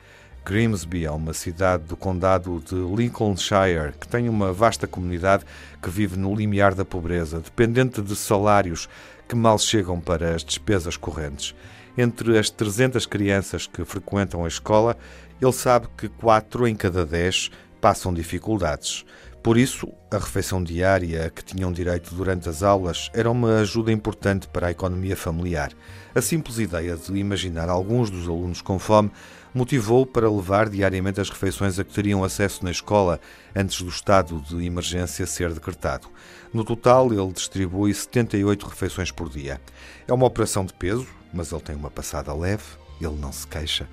Grimsby 0.48 1.04
é 1.04 1.12
uma 1.12 1.34
cidade 1.34 1.84
do 1.84 1.98
condado 1.98 2.64
de 2.66 2.76
Lincolnshire 2.76 3.92
que 4.00 4.08
tem 4.08 4.30
uma 4.30 4.54
vasta 4.54 4.88
comunidade 4.88 5.44
que 5.82 5.90
vive 5.90 6.18
no 6.18 6.34
limiar 6.34 6.74
da 6.74 6.86
pobreza, 6.86 7.42
dependente 7.42 8.02
de 8.02 8.16
salários 8.16 8.88
que 9.28 9.36
mal 9.36 9.60
chegam 9.60 10.00
para 10.00 10.34
as 10.34 10.46
despesas 10.46 10.96
correntes. 10.96 11.54
Entre 11.98 12.40
as 12.40 12.50
300 12.50 13.06
crianças 13.06 13.68
que 13.68 13.84
frequentam 13.84 14.46
a 14.46 14.48
escola, 14.48 14.96
ele 15.42 15.52
sabe 15.52 15.90
que 15.98 16.08
4 16.08 16.66
em 16.66 16.76
cada 16.76 17.06
10 17.06 17.52
passam 17.82 18.14
dificuldades. 18.14 19.04
Por 19.44 19.58
isso, 19.58 19.90
a 20.10 20.18
refeição 20.18 20.64
diária 20.64 21.30
que 21.30 21.44
tinham 21.44 21.74
direito 21.74 22.16
durante 22.16 22.48
as 22.48 22.64
aulas 22.64 23.10
era 23.14 23.30
uma 23.30 23.60
ajuda 23.60 23.92
importante 23.92 24.48
para 24.48 24.68
a 24.68 24.72
economia 24.72 25.16
familiar. 25.18 25.72
A 26.16 26.22
simples 26.22 26.58
ideia 26.58 26.96
de 26.96 27.14
imaginar 27.18 27.70
alguns 27.70 28.10
dos 28.10 28.28
alunos 28.28 28.62
com 28.62 28.80
fome 28.80 29.12
motivou 29.58 30.06
para 30.06 30.30
levar 30.30 30.70
diariamente 30.70 31.20
as 31.20 31.30
refeições 31.32 31.80
a 31.80 31.84
que 31.84 31.92
teriam 31.92 32.24
acesso 32.24 32.64
na 32.64 32.70
escola 32.70 33.20
antes 33.56 33.82
do 33.82 33.90
estado 33.90 34.40
de 34.42 34.64
emergência 34.64 35.26
ser 35.26 35.52
decretado. 35.52 36.08
No 36.54 36.64
total, 36.64 37.12
ele 37.12 37.34
distribui 37.34 37.92
78 37.92 38.68
refeições 38.68 39.12
por 39.12 39.30
dia. 39.30 39.60
É 40.08 40.14
uma 40.14 40.28
operação 40.28 40.64
de 40.64 40.74
peso, 40.74 41.08
mas 41.34 41.52
ele 41.52 41.62
tem 41.62 41.76
uma 41.76 41.90
passada 41.90 42.32
leve, 42.34 42.64
ele 43.02 43.16
não 43.16 43.32
se 43.32 43.48
queixa. 43.48 43.90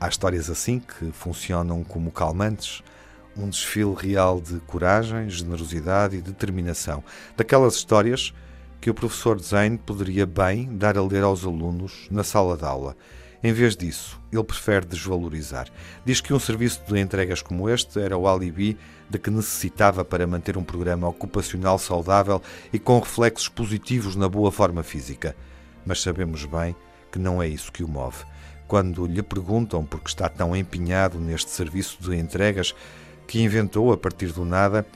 Há 0.00 0.08
histórias 0.08 0.50
assim 0.50 0.80
que 0.80 1.12
funcionam 1.12 1.84
como 1.84 2.10
calmantes, 2.10 2.82
um 3.36 3.48
desfile 3.48 3.94
real 3.94 4.40
de 4.40 4.58
coragem, 4.60 5.30
generosidade 5.30 6.16
e 6.16 6.20
determinação. 6.20 7.04
Daquelas 7.36 7.76
histórias 7.76 8.34
que 8.80 8.90
o 8.90 8.94
professor 8.94 9.40
Zane 9.40 9.78
poderia 9.78 10.26
bem 10.26 10.76
dar 10.76 10.98
a 10.98 11.02
ler 11.02 11.22
aos 11.22 11.44
alunos 11.44 12.08
na 12.10 12.24
sala 12.24 12.56
de 12.56 12.64
aula. 12.64 12.96
Em 13.42 13.52
vez 13.54 13.74
disso, 13.74 14.20
ele 14.30 14.44
prefere 14.44 14.84
desvalorizar. 14.84 15.68
Diz 16.04 16.20
que 16.20 16.34
um 16.34 16.38
serviço 16.38 16.82
de 16.86 17.00
entregas 17.00 17.40
como 17.40 17.70
este 17.70 17.98
era 17.98 18.16
o 18.16 18.28
alibi 18.28 18.76
de 19.08 19.18
que 19.18 19.30
necessitava 19.30 20.04
para 20.04 20.26
manter 20.26 20.58
um 20.58 20.62
programa 20.62 21.08
ocupacional 21.08 21.78
saudável 21.78 22.42
e 22.70 22.78
com 22.78 22.98
reflexos 22.98 23.48
positivos 23.48 24.14
na 24.14 24.28
boa 24.28 24.52
forma 24.52 24.82
física. 24.82 25.34
Mas 25.86 26.02
sabemos 26.02 26.44
bem 26.44 26.76
que 27.10 27.18
não 27.18 27.42
é 27.42 27.48
isso 27.48 27.72
que 27.72 27.82
o 27.82 27.88
move. 27.88 28.24
Quando 28.68 29.06
lhe 29.06 29.22
perguntam 29.22 29.84
por 29.84 30.00
que 30.00 30.10
está 30.10 30.28
tão 30.28 30.54
empenhado 30.54 31.18
neste 31.18 31.50
serviço 31.50 31.96
de 32.00 32.14
entregas 32.14 32.74
que 33.26 33.42
inventou 33.42 33.90
a 33.90 33.96
partir 33.96 34.32
do 34.32 34.44
nada, 34.44 34.86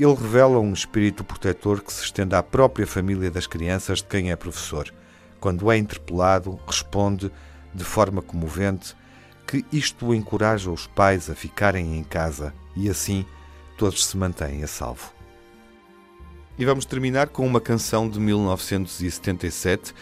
ele 0.00 0.14
revela 0.14 0.58
um 0.58 0.72
espírito 0.72 1.22
protetor 1.22 1.82
que 1.82 1.92
se 1.92 2.04
estende 2.04 2.34
à 2.34 2.42
própria 2.42 2.86
família 2.86 3.30
das 3.30 3.46
crianças 3.46 3.98
de 3.98 4.08
quem 4.08 4.30
é 4.30 4.36
professor. 4.36 4.90
Quando 5.38 5.70
é 5.70 5.76
interpelado, 5.76 6.58
responde, 6.66 7.30
de 7.74 7.84
forma 7.84 8.22
comovente, 8.22 8.96
que 9.46 9.64
isto 9.72 10.14
encoraja 10.14 10.70
os 10.70 10.86
pais 10.86 11.28
a 11.28 11.34
ficarem 11.34 11.98
em 11.98 12.04
casa 12.04 12.54
e 12.76 12.88
assim 12.88 13.24
todos 13.76 14.04
se 14.06 14.16
mantêm 14.16 14.62
a 14.62 14.66
salvo. 14.66 15.12
E 16.58 16.64
vamos 16.64 16.84
terminar 16.84 17.28
com 17.28 17.46
uma 17.46 17.60
canção 17.60 18.08
de 18.08 18.20
1977 18.20 19.94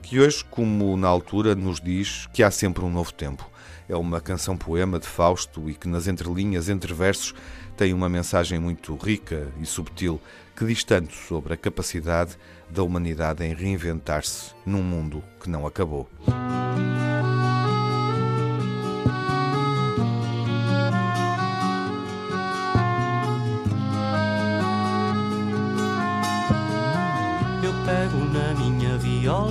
que 0.00 0.20
hoje, 0.20 0.44
como 0.44 0.96
na 0.96 1.08
altura, 1.08 1.54
nos 1.54 1.80
diz 1.80 2.28
que 2.32 2.42
há 2.42 2.50
sempre 2.50 2.84
um 2.84 2.90
novo 2.90 3.12
tempo. 3.12 3.50
É 3.88 3.96
uma 3.96 4.20
canção-poema 4.20 4.98
de 4.98 5.06
Fausto 5.06 5.68
e 5.68 5.74
que, 5.74 5.88
nas 5.88 6.06
entrelinhas, 6.06 6.68
entre 6.68 6.92
versos, 6.92 7.34
tem 7.76 7.92
uma 7.92 8.08
mensagem 8.08 8.58
muito 8.58 8.94
rica 8.96 9.48
e 9.60 9.66
subtil 9.66 10.20
que 10.54 10.64
diz 10.64 10.84
tanto 10.84 11.12
sobre 11.12 11.54
a 11.54 11.56
capacidade 11.56 12.36
da 12.70 12.82
humanidade 12.82 13.44
em 13.44 13.54
reinventar-se 13.54 14.52
num 14.64 14.82
mundo 14.82 15.22
que 15.40 15.50
não 15.50 15.66
acabou. 15.66 16.08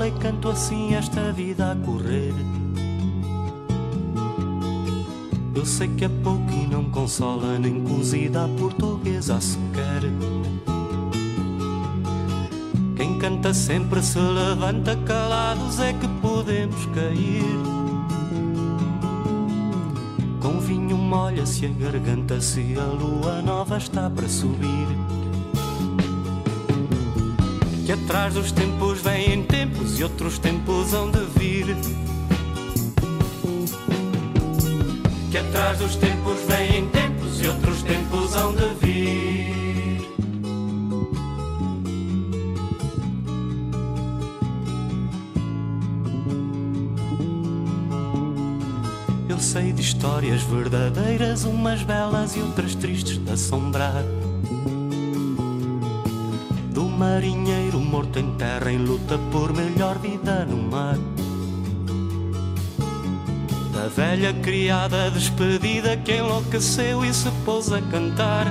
E 0.08 0.12
canto 0.12 0.50
assim 0.50 0.96
esta 0.96 1.32
vida 1.32 1.72
a 1.72 1.76
correr. 1.76 2.34
Eu 5.56 5.66
sei 5.66 5.88
que 5.88 6.04
é 6.04 6.10
pouco 6.10 6.52
e 6.52 6.68
não 6.68 6.86
consola, 6.86 7.58
nem 7.58 7.82
cozida 7.84 8.44
a 8.44 8.48
portuguesa 8.50 9.40
sequer. 9.40 10.02
Quem 12.98 13.18
canta 13.18 13.54
sempre 13.54 14.02
se 14.02 14.20
levanta 14.20 14.96
calados, 15.06 15.80
é 15.80 15.94
que 15.94 16.08
podemos 16.22 16.86
cair. 16.88 17.44
Com 20.42 20.60
vinho 20.60 20.98
molha-se 20.98 21.66
a 21.66 21.70
garganta 21.70 22.42
se 22.42 22.76
a 22.78 22.84
lua 22.84 23.42
nova 23.42 23.78
está 23.78 24.10
para 24.10 24.28
subir. 24.28 24.88
Que 27.86 27.92
atrás 27.94 28.34
dos 28.34 28.52
tempos 28.52 29.02
vêm 29.02 29.44
e 30.00 30.04
outros 30.04 30.40
tempos 30.40 30.94
hão 30.94 31.12
de 31.12 31.20
vir. 31.38 31.66
Que 35.32 35.38
atrás 35.38 35.80
dos 35.80 35.96
tempos 35.96 36.40
vêm 36.48 36.88
tempos 36.90 37.42
e 37.42 37.48
outros 37.48 37.82
tempos 37.84 38.36
hão 38.36 38.54
de 38.54 38.68
vir. 38.76 40.08
Eu 49.30 49.40
sei 49.40 49.72
de 49.74 49.82
histórias 49.82 50.42
verdadeiras, 50.44 51.44
umas 51.44 51.84
belas 51.84 52.36
e 52.36 52.40
outras 52.40 52.76
tristes 52.76 53.24
de 53.24 53.32
assombrar. 53.32 54.04
Marinheiro 57.24 57.80
morto 57.80 58.20
em 58.20 58.36
terra 58.36 58.70
em 58.70 58.78
luta 58.78 59.18
por 59.32 59.54
melhor 59.54 59.98
vida 59.98 60.44
no 60.44 60.58
mar. 60.58 60.98
Da 63.74 63.88
velha 63.88 64.34
criada 64.34 65.10
despedida 65.10 65.96
que 65.96 66.18
enlouqueceu 66.18 67.06
e 67.06 67.14
se 67.14 67.32
pôs 67.46 67.72
a 67.72 67.82
cantar. 67.82 68.46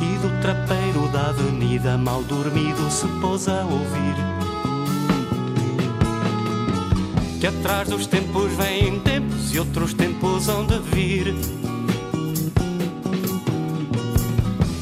E 0.00 0.18
do 0.22 0.40
trapeiro 0.40 1.06
da 1.12 1.28
avenida 1.28 1.98
mal 1.98 2.22
dormido 2.22 2.90
se 2.90 3.06
pôs 3.20 3.46
a 3.46 3.62
ouvir. 3.64 4.16
Que 7.38 7.46
atrás 7.46 7.90
dos 7.90 8.06
tempos 8.06 8.50
vêm 8.52 8.98
tempos 9.00 9.54
e 9.54 9.58
outros 9.58 9.92
tempos 9.92 10.48
hão 10.48 10.64
de 10.64 10.78
vir. 10.78 11.61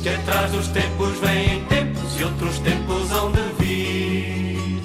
Que 0.03 0.09
atrás 0.09 0.51
dos 0.51 0.69
tempos 0.69 1.19
vêm 1.19 1.63
tempos 1.67 2.19
e 2.19 2.25
outros 2.25 2.59
tempos 2.61 3.13
hão 3.13 3.31
de 3.33 3.43
vir. 3.59 4.83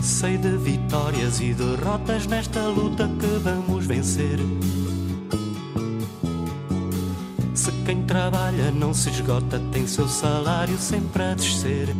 Sei 0.00 0.38
de 0.38 0.56
vitórias 0.56 1.40
e 1.40 1.52
derrotas 1.52 2.26
nesta 2.26 2.62
luta 2.62 3.06
que 3.20 3.26
vamos 3.44 3.84
vencer. 3.84 4.38
Se 7.54 7.70
quem 7.84 8.02
trabalha 8.04 8.70
não 8.70 8.94
se 8.94 9.10
esgota, 9.10 9.60
tem 9.70 9.86
seu 9.86 10.08
salário 10.08 10.78
sempre 10.78 11.22
a 11.22 11.34
descer. 11.34 11.94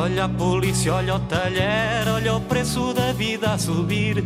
Olha 0.00 0.26
a 0.26 0.28
polícia, 0.28 0.94
olha 0.94 1.16
o 1.16 1.18
talher, 1.18 2.06
olha 2.06 2.36
o 2.36 2.40
preço 2.40 2.94
da 2.94 3.12
vida 3.12 3.50
a 3.50 3.58
subir. 3.58 4.22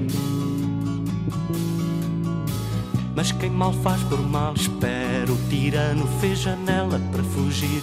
Mas 3.16 3.32
quem 3.32 3.48
mal 3.48 3.72
faz 3.72 4.02
por 4.02 4.20
mal 4.20 4.52
espera, 4.52 5.32
o 5.32 5.48
tirano 5.48 6.06
fez 6.20 6.40
janela 6.40 7.00
para 7.10 7.22
fugir. 7.22 7.82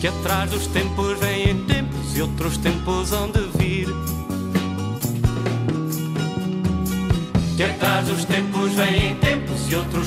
Que 0.00 0.08
atrás 0.08 0.50
dos 0.50 0.66
tempos 0.66 1.16
vêm 1.20 1.64
tempos 1.64 2.16
e 2.16 2.20
outros 2.20 2.56
tempos 2.56 3.12
hão 3.12 3.30
de 3.30 3.40
vir. 3.56 3.86
Que 7.56 7.62
atrás 7.62 8.08
dos 8.08 8.24
tempos 8.24 8.72
vêm 8.72 9.14
tempos 9.20 9.70
e 9.70 9.76
outros 9.76 10.03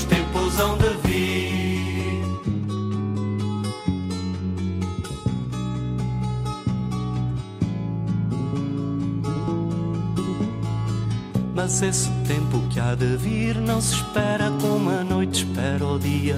Mas 11.80 11.96
esse 11.96 12.10
tempo 12.28 12.60
que 12.72 12.80
há 12.80 12.96
de 12.96 13.18
vir 13.18 13.56
não 13.58 13.80
se 13.80 13.94
espera 13.94 14.50
como 14.60 14.90
a 14.90 15.04
noite 15.04 15.46
espera 15.46 15.86
o 15.86 16.00
dia. 16.00 16.36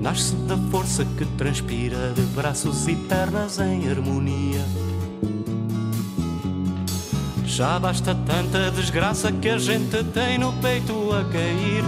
Nasce 0.00 0.34
da 0.48 0.56
força 0.72 1.04
que 1.04 1.24
transpira 1.36 2.12
de 2.16 2.22
braços 2.34 2.88
e 2.88 2.96
pernas 2.96 3.60
em 3.60 3.88
harmonia. 3.88 4.64
Já 7.44 7.78
basta 7.78 8.12
tanta 8.12 8.72
desgraça 8.72 9.30
que 9.30 9.50
a 9.50 9.58
gente 9.58 10.02
tem 10.12 10.36
no 10.38 10.52
peito 10.54 11.12
a 11.12 11.22
cair. 11.30 11.84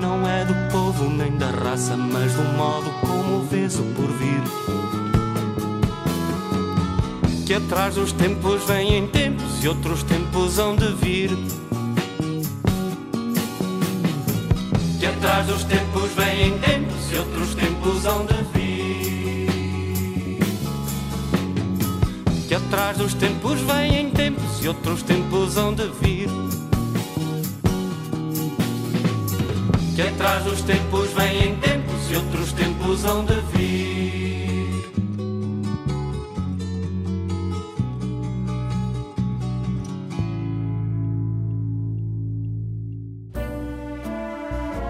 Não 0.00 0.24
é 0.24 0.44
do 0.44 0.54
povo 0.70 1.10
nem 1.10 1.36
da 1.36 1.50
raça, 1.50 1.96
mas 1.96 2.32
do 2.32 2.44
modo 2.56 2.92
como 3.00 3.42
vês 3.42 3.76
o 3.76 3.82
porvir. 3.96 5.05
Que 7.46 7.54
atrás 7.54 7.94
dos 7.94 8.10
tempos 8.10 8.64
vêm 8.64 9.06
tempos 9.06 9.62
e 9.62 9.68
outros 9.68 10.02
tempos 10.02 10.58
hão 10.58 10.74
de 10.74 10.92
vir. 10.94 11.30
Que 14.98 15.06
atrás 15.06 15.46
dos 15.46 15.62
tempos 15.62 16.10
vêm 16.16 16.58
tempos 16.58 17.12
e 17.12 17.16
outros 17.16 17.54
tempos 17.54 18.04
hão 18.04 18.26
de 18.26 18.34
vir. 18.52 20.40
Que 22.48 22.54
atrás 22.56 22.98
dos 22.98 23.14
tempos 23.14 23.60
vêm 23.60 24.10
tempos 24.10 24.64
e 24.64 24.66
outros 24.66 25.02
tempos 25.04 25.56
hão 25.56 25.72
de 25.72 25.88
vir. 26.00 26.28
Que 29.94 30.02
atrás 30.02 30.42
dos 30.42 30.62
tempos 30.62 31.10
vêm 31.12 31.54
tempos 31.60 32.10
e 32.10 32.16
outros 32.16 32.52
tempos 32.52 33.04
hão 33.04 33.24
de 33.24 33.40
vir. 33.52 34.05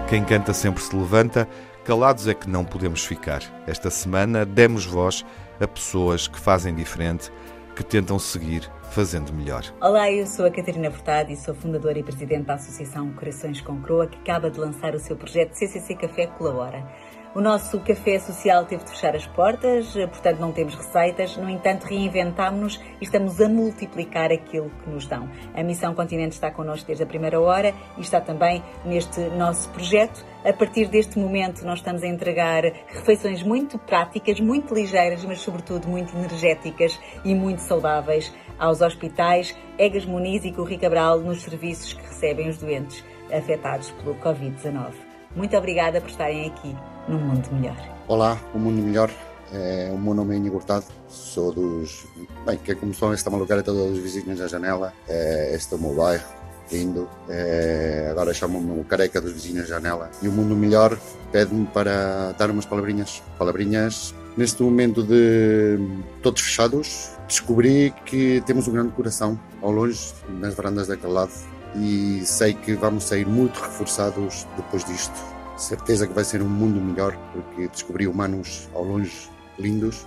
Quem 0.09 0.23
canta 0.23 0.53
sempre 0.53 0.81
se 0.81 0.95
levanta, 0.95 1.45
calados 1.83 2.29
é 2.29 2.33
que 2.33 2.49
não 2.49 2.63
podemos 2.63 3.03
ficar. 3.03 3.41
Esta 3.67 3.89
semana 3.89 4.45
demos 4.45 4.85
voz 4.85 5.25
a 5.59 5.67
pessoas 5.67 6.29
que 6.29 6.39
fazem 6.39 6.73
diferente, 6.73 7.29
que 7.75 7.83
tentam 7.83 8.17
seguir 8.17 8.71
fazendo 8.89 9.33
melhor. 9.33 9.65
Olá, 9.81 10.09
eu 10.09 10.25
sou 10.25 10.45
a 10.45 10.49
Catarina 10.49 10.89
Furtado 10.89 11.29
e 11.29 11.35
sou 11.35 11.53
fundadora 11.53 11.99
e 11.99 12.03
presidente 12.03 12.45
da 12.45 12.53
Associação 12.53 13.11
Corações 13.11 13.59
com 13.59 13.81
Croa, 13.81 14.07
que 14.07 14.17
acaba 14.19 14.49
de 14.49 14.57
lançar 14.57 14.95
o 14.95 14.99
seu 14.99 15.17
projeto 15.17 15.51
CCC 15.55 15.95
Café 15.95 16.27
Colabora. 16.27 16.87
O 17.35 17.41
nosso 17.41 17.79
café 17.81 18.17
social 18.19 18.65
teve 18.65 18.83
de 18.83 18.89
fechar 18.89 19.15
as 19.15 19.27
portas, 19.27 19.93
portanto 19.93 20.39
não 20.39 20.51
temos 20.51 20.73
receitas, 20.73 21.37
no 21.37 21.49
entanto 21.49 21.83
reinventámos-nos 21.83 22.81
e 22.99 23.03
estamos 23.03 23.39
a 23.39 23.47
multiplicar 23.47 24.31
aquilo 24.31 24.71
que 24.83 24.89
nos 24.89 25.05
dão. 25.05 25.29
A 25.53 25.61
Missão 25.61 25.93
Continente 25.93 26.33
está 26.33 26.49
connosco 26.49 26.87
desde 26.87 27.03
a 27.03 27.05
primeira 27.05 27.39
hora 27.39 27.75
e 27.97 28.01
está 28.01 28.19
também 28.19 28.63
neste 28.83 29.19
nosso 29.19 29.69
projeto. 29.69 30.25
A 30.43 30.53
partir 30.53 30.87
deste 30.87 31.19
momento 31.19 31.63
nós 31.63 31.79
estamos 31.79 32.01
a 32.01 32.07
entregar 32.07 32.63
refeições 32.87 33.43
muito 33.43 33.77
práticas, 33.77 34.39
muito 34.39 34.73
ligeiras, 34.73 35.23
mas 35.23 35.39
sobretudo 35.39 35.87
muito 35.87 36.15
energéticas 36.17 36.99
e 37.23 37.35
muito 37.35 37.59
saudáveis 37.59 38.33
aos 38.57 38.81
hospitais 38.81 39.55
Egas 39.77 40.05
Muniz 40.05 40.43
e 40.43 40.51
Corri 40.51 40.77
Cabral 40.77 41.19
nos 41.19 41.43
serviços 41.43 41.93
que 41.93 42.01
recebem 42.01 42.49
os 42.49 42.57
doentes 42.57 43.03
afetados 43.31 43.91
pelo 43.91 44.15
Covid-19. 44.15 44.93
Muito 45.35 45.55
obrigada 45.55 46.01
por 46.01 46.09
estarem 46.09 46.47
aqui 46.47 46.75
num 47.07 47.19
mundo 47.19 47.47
melhor. 47.51 47.77
Olá, 48.07 48.37
o 48.53 48.57
um 48.57 48.61
mundo 48.61 48.81
melhor. 48.81 49.11
É, 49.53 49.89
o 49.93 49.97
meu 49.97 50.13
nome 50.13 50.35
é 50.35 50.37
Inigo 50.37 50.57
Hurtado, 50.57 50.85
sou 51.07 51.53
dos. 51.53 52.05
Bem, 52.45 52.57
que 52.57 52.75
começou 52.75 53.13
esta 53.13 53.29
maluqueira 53.29 53.63
todos 53.63 53.91
os 53.91 53.97
vizinhos 53.97 54.39
da 54.39 54.47
janela. 54.47 54.93
É, 55.07 55.53
este 55.55 55.73
é 55.73 55.77
o 55.77 55.79
meu 55.79 55.95
bairro, 55.95 56.25
lindo. 56.71 57.09
É, 57.29 58.09
agora 58.11 58.33
chamam-me 58.33 58.79
o 58.79 58.83
careca 58.83 59.21
dos 59.21 59.31
vizinhos 59.31 59.69
da 59.69 59.75
janela. 59.75 60.11
E 60.21 60.27
o 60.27 60.31
mundo 60.31 60.55
melhor 60.55 60.97
pede-me 61.31 61.65
para 61.67 62.33
dar 62.33 62.51
umas 62.51 62.65
palavrinhas. 62.65 63.23
Palavrinhas. 63.37 64.13
Neste 64.35 64.61
momento 64.61 65.01
de 65.01 65.79
todos 66.21 66.41
fechados, 66.41 67.09
descobri 67.27 67.91
que 68.05 68.43
temos 68.45 68.67
um 68.67 68.71
grande 68.71 68.91
coração 68.91 69.39
ao 69.63 69.71
longe, 69.71 70.13
nas 70.29 70.53
varandas 70.53 70.87
daquele 70.87 71.13
lado. 71.13 71.31
E 71.75 72.21
sei 72.23 72.53
que 72.53 72.73
vamos 72.73 73.05
sair 73.05 73.25
muito 73.25 73.59
reforçados 73.59 74.45
depois 74.57 74.83
disto 74.83 75.36
certeza 75.57 76.07
que 76.07 76.13
vai 76.13 76.23
ser 76.23 76.41
um 76.41 76.47
mundo 76.47 76.79
melhor, 76.79 77.17
porque 77.33 77.67
descobri 77.67 78.07
humanos 78.07 78.69
ao 78.73 78.83
longe 78.83 79.29
lindos. 79.57 80.05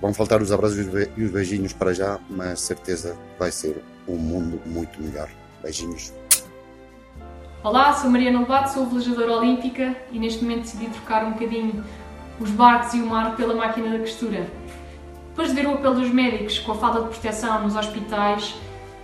Vão 0.00 0.14
faltar 0.14 0.40
os 0.40 0.52
abraços 0.52 0.78
e 1.16 1.22
os 1.22 1.30
beijinhos 1.30 1.72
para 1.72 1.92
já, 1.92 2.18
mas 2.28 2.60
certeza 2.60 3.16
vai 3.38 3.50
ser 3.50 3.82
um 4.06 4.16
mundo 4.16 4.60
muito 4.66 5.00
melhor. 5.02 5.28
Beijinhos. 5.62 6.12
Olá, 7.62 7.92
sou 7.92 8.08
Mariana 8.08 8.40
Lobato, 8.40 8.72
sou 8.72 8.86
velejadora 8.86 9.32
olímpica 9.32 9.94
e 10.10 10.18
neste 10.18 10.42
momento 10.42 10.62
decidi 10.62 10.86
trocar 10.86 11.24
um 11.26 11.32
bocadinho 11.32 11.84
os 12.40 12.50
barcos 12.50 12.94
e 12.94 13.02
o 13.02 13.06
mar 13.06 13.36
pela 13.36 13.54
máquina 13.54 13.90
da 13.90 13.98
costura. 13.98 14.46
Depois 15.28 15.48
de 15.48 15.54
ver 15.54 15.66
o 15.66 15.74
apelo 15.74 15.96
dos 15.96 16.10
médicos 16.10 16.58
com 16.58 16.72
a 16.72 16.74
falta 16.74 17.02
de 17.02 17.08
proteção 17.08 17.62
nos 17.62 17.76
hospitais, 17.76 18.54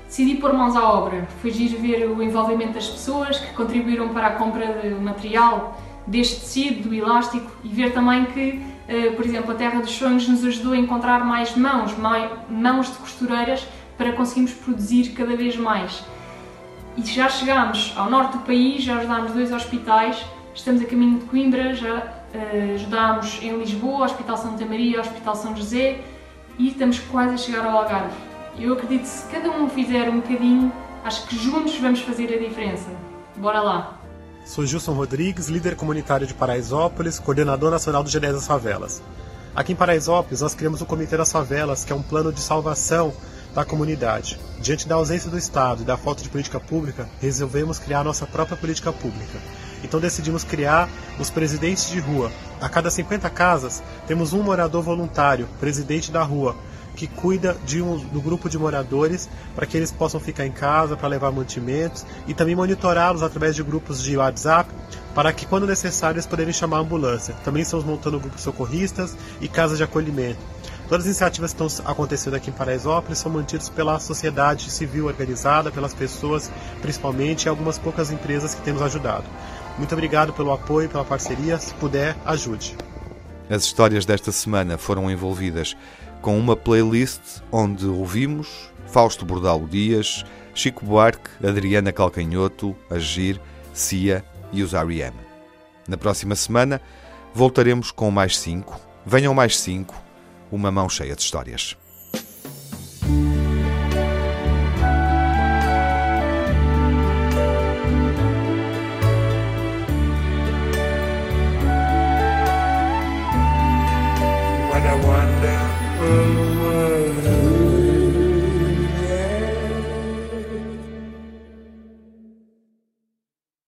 decidi 0.06 0.36
pôr 0.36 0.52
mãos 0.52 0.76
à 0.76 0.88
obra. 0.88 1.26
Foi 1.40 1.50
ver 1.50 2.08
o 2.08 2.22
envolvimento 2.22 2.72
das 2.72 2.88
pessoas 2.88 3.38
que 3.38 3.52
contribuíram 3.54 4.08
para 4.10 4.28
a 4.28 4.30
compra 4.32 4.80
de 4.82 4.90
material, 4.90 5.80
deste 6.06 6.40
tecido, 6.40 6.88
do 6.88 6.94
elástico 6.94 7.50
e 7.64 7.68
ver 7.68 7.92
também 7.92 8.26
que, 8.26 8.62
eh, 8.86 9.10
por 9.10 9.24
exemplo, 9.24 9.50
a 9.50 9.54
Terra 9.54 9.80
dos 9.80 9.90
Sonhos 9.90 10.28
nos 10.28 10.44
ajudou 10.44 10.72
a 10.72 10.76
encontrar 10.76 11.24
mais 11.24 11.56
mãos, 11.56 11.92
mãos 12.48 12.86
de 12.86 12.98
costureiras 12.98 13.66
para 13.98 14.12
conseguirmos 14.12 14.52
produzir 14.52 15.10
cada 15.10 15.34
vez 15.36 15.56
mais. 15.56 16.04
E 16.96 17.04
já 17.04 17.28
chegámos 17.28 17.92
ao 17.96 18.08
norte 18.08 18.38
do 18.38 18.44
país, 18.44 18.82
já 18.82 18.96
ajudámos 18.96 19.32
dois 19.32 19.52
hospitais, 19.52 20.24
estamos 20.54 20.80
a 20.80 20.84
caminho 20.86 21.18
de 21.18 21.24
Coimbra, 21.26 21.74
já 21.74 22.22
eh, 22.32 22.72
ajudámos 22.74 23.38
em 23.42 23.58
Lisboa, 23.58 24.04
Hospital 24.04 24.36
Santa 24.36 24.64
Maria, 24.64 25.00
Hospital 25.00 25.34
São 25.34 25.56
José 25.56 26.00
e 26.58 26.68
estamos 26.68 26.98
quase 27.00 27.34
a 27.34 27.36
chegar 27.36 27.66
ao 27.66 27.78
Algarve. 27.78 28.35
Eu 28.58 28.72
acredito 28.72 29.02
que 29.02 29.08
se 29.08 29.24
cada 29.26 29.50
um 29.50 29.68
fizer 29.68 30.08
um 30.08 30.20
bocadinho, 30.20 30.72
acho 31.04 31.26
que 31.26 31.36
juntos 31.36 31.76
vamos 31.76 32.00
fazer 32.00 32.32
a 32.32 32.38
diferença. 32.38 32.88
Bora 33.36 33.60
lá! 33.60 34.00
Sou 34.46 34.64
Gilson 34.64 34.94
Rodrigues, 34.94 35.48
líder 35.48 35.76
comunitário 35.76 36.26
de 36.26 36.32
Paraisópolis, 36.32 37.18
coordenador 37.18 37.70
nacional 37.70 38.02
do 38.02 38.08
G10 38.08 38.32
das 38.32 38.46
Favelas. 38.46 39.02
Aqui 39.54 39.72
em 39.72 39.76
Paraisópolis, 39.76 40.40
nós 40.40 40.54
criamos 40.54 40.80
o 40.80 40.86
Comitê 40.86 41.18
das 41.18 41.30
Favelas, 41.30 41.84
que 41.84 41.92
é 41.92 41.96
um 41.96 42.02
plano 42.02 42.32
de 42.32 42.40
salvação 42.40 43.12
da 43.54 43.62
comunidade. 43.62 44.38
Diante 44.58 44.88
da 44.88 44.94
ausência 44.94 45.30
do 45.30 45.36
Estado 45.36 45.82
e 45.82 45.84
da 45.84 45.98
falta 45.98 46.22
de 46.22 46.30
política 46.30 46.58
pública, 46.58 47.06
resolvemos 47.20 47.78
criar 47.78 48.04
nossa 48.04 48.26
própria 48.26 48.56
política 48.56 48.90
pública. 48.90 49.38
Então 49.84 50.00
decidimos 50.00 50.44
criar 50.44 50.88
os 51.18 51.28
presidentes 51.28 51.90
de 51.90 52.00
rua. 52.00 52.32
A 52.58 52.70
cada 52.70 52.90
50 52.90 53.28
casas, 53.28 53.82
temos 54.06 54.32
um 54.32 54.42
morador 54.42 54.82
voluntário, 54.82 55.46
presidente 55.60 56.10
da 56.10 56.22
rua, 56.22 56.56
que 56.96 57.06
cuida 57.06 57.56
de 57.64 57.80
um, 57.80 57.98
do 57.98 58.20
grupo 58.20 58.48
de 58.48 58.58
moradores 58.58 59.28
para 59.54 59.66
que 59.66 59.76
eles 59.76 59.92
possam 59.92 60.18
ficar 60.18 60.46
em 60.46 60.50
casa 60.50 60.96
para 60.96 61.06
levar 61.06 61.30
mantimentos 61.30 62.04
e 62.26 62.34
também 62.34 62.56
monitorá-los 62.56 63.22
através 63.22 63.54
de 63.54 63.62
grupos 63.62 64.02
de 64.02 64.16
WhatsApp 64.16 64.68
para 65.14 65.32
que, 65.32 65.46
quando 65.46 65.66
necessário, 65.66 66.16
eles 66.16 66.26
poderem 66.26 66.52
chamar 66.52 66.78
a 66.78 66.80
ambulância. 66.80 67.34
Também 67.44 67.62
estamos 67.62 67.84
montando 67.84 68.18
grupos 68.18 68.40
socorristas 68.40 69.16
e 69.40 69.46
casas 69.46 69.78
de 69.78 69.84
acolhimento. 69.84 70.38
Todas 70.88 71.00
as 71.00 71.06
iniciativas 71.06 71.52
que 71.52 71.62
estão 71.62 71.90
acontecendo 71.90 72.34
aqui 72.34 72.50
em 72.50 72.52
Paraisópolis 72.52 73.18
são 73.18 73.30
mantidas 73.30 73.68
pela 73.68 73.98
sociedade 73.98 74.70
civil 74.70 75.06
organizada, 75.06 75.70
pelas 75.70 75.92
pessoas 75.92 76.50
principalmente 76.80 77.44
e 77.44 77.48
algumas 77.48 77.78
poucas 77.78 78.10
empresas 78.10 78.54
que 78.54 78.62
temos 78.62 78.82
ajudado. 78.82 79.24
Muito 79.78 79.92
obrigado 79.92 80.32
pelo 80.32 80.52
apoio, 80.52 80.88
pela 80.88 81.04
parceria. 81.04 81.58
Se 81.58 81.74
puder, 81.74 82.16
ajude. 82.24 82.76
As 83.48 83.62
histórias 83.62 84.04
desta 84.04 84.32
semana 84.32 84.76
foram 84.76 85.10
envolvidas 85.10 85.76
com 86.20 86.38
uma 86.38 86.56
playlist 86.56 87.20
onde 87.50 87.86
ouvimos 87.86 88.70
Fausto 88.86 89.24
Bordalo 89.24 89.66
Dias, 89.66 90.24
Chico 90.54 90.84
Buarque, 90.84 91.30
Adriana 91.44 91.92
Calcanhoto, 91.92 92.74
Agir, 92.90 93.40
Cia 93.72 94.24
e 94.52 94.62
os 94.62 94.74
R.E.M. 94.74 95.16
Na 95.86 95.96
próxima 95.96 96.34
semana 96.34 96.80
voltaremos 97.34 97.90
com 97.90 98.10
mais 98.10 98.38
cinco. 98.38 98.80
Venham 99.04 99.34
mais 99.34 99.58
cinco, 99.58 99.94
uma 100.50 100.70
mão 100.70 100.88
cheia 100.88 101.14
de 101.14 101.22
histórias. 101.22 101.76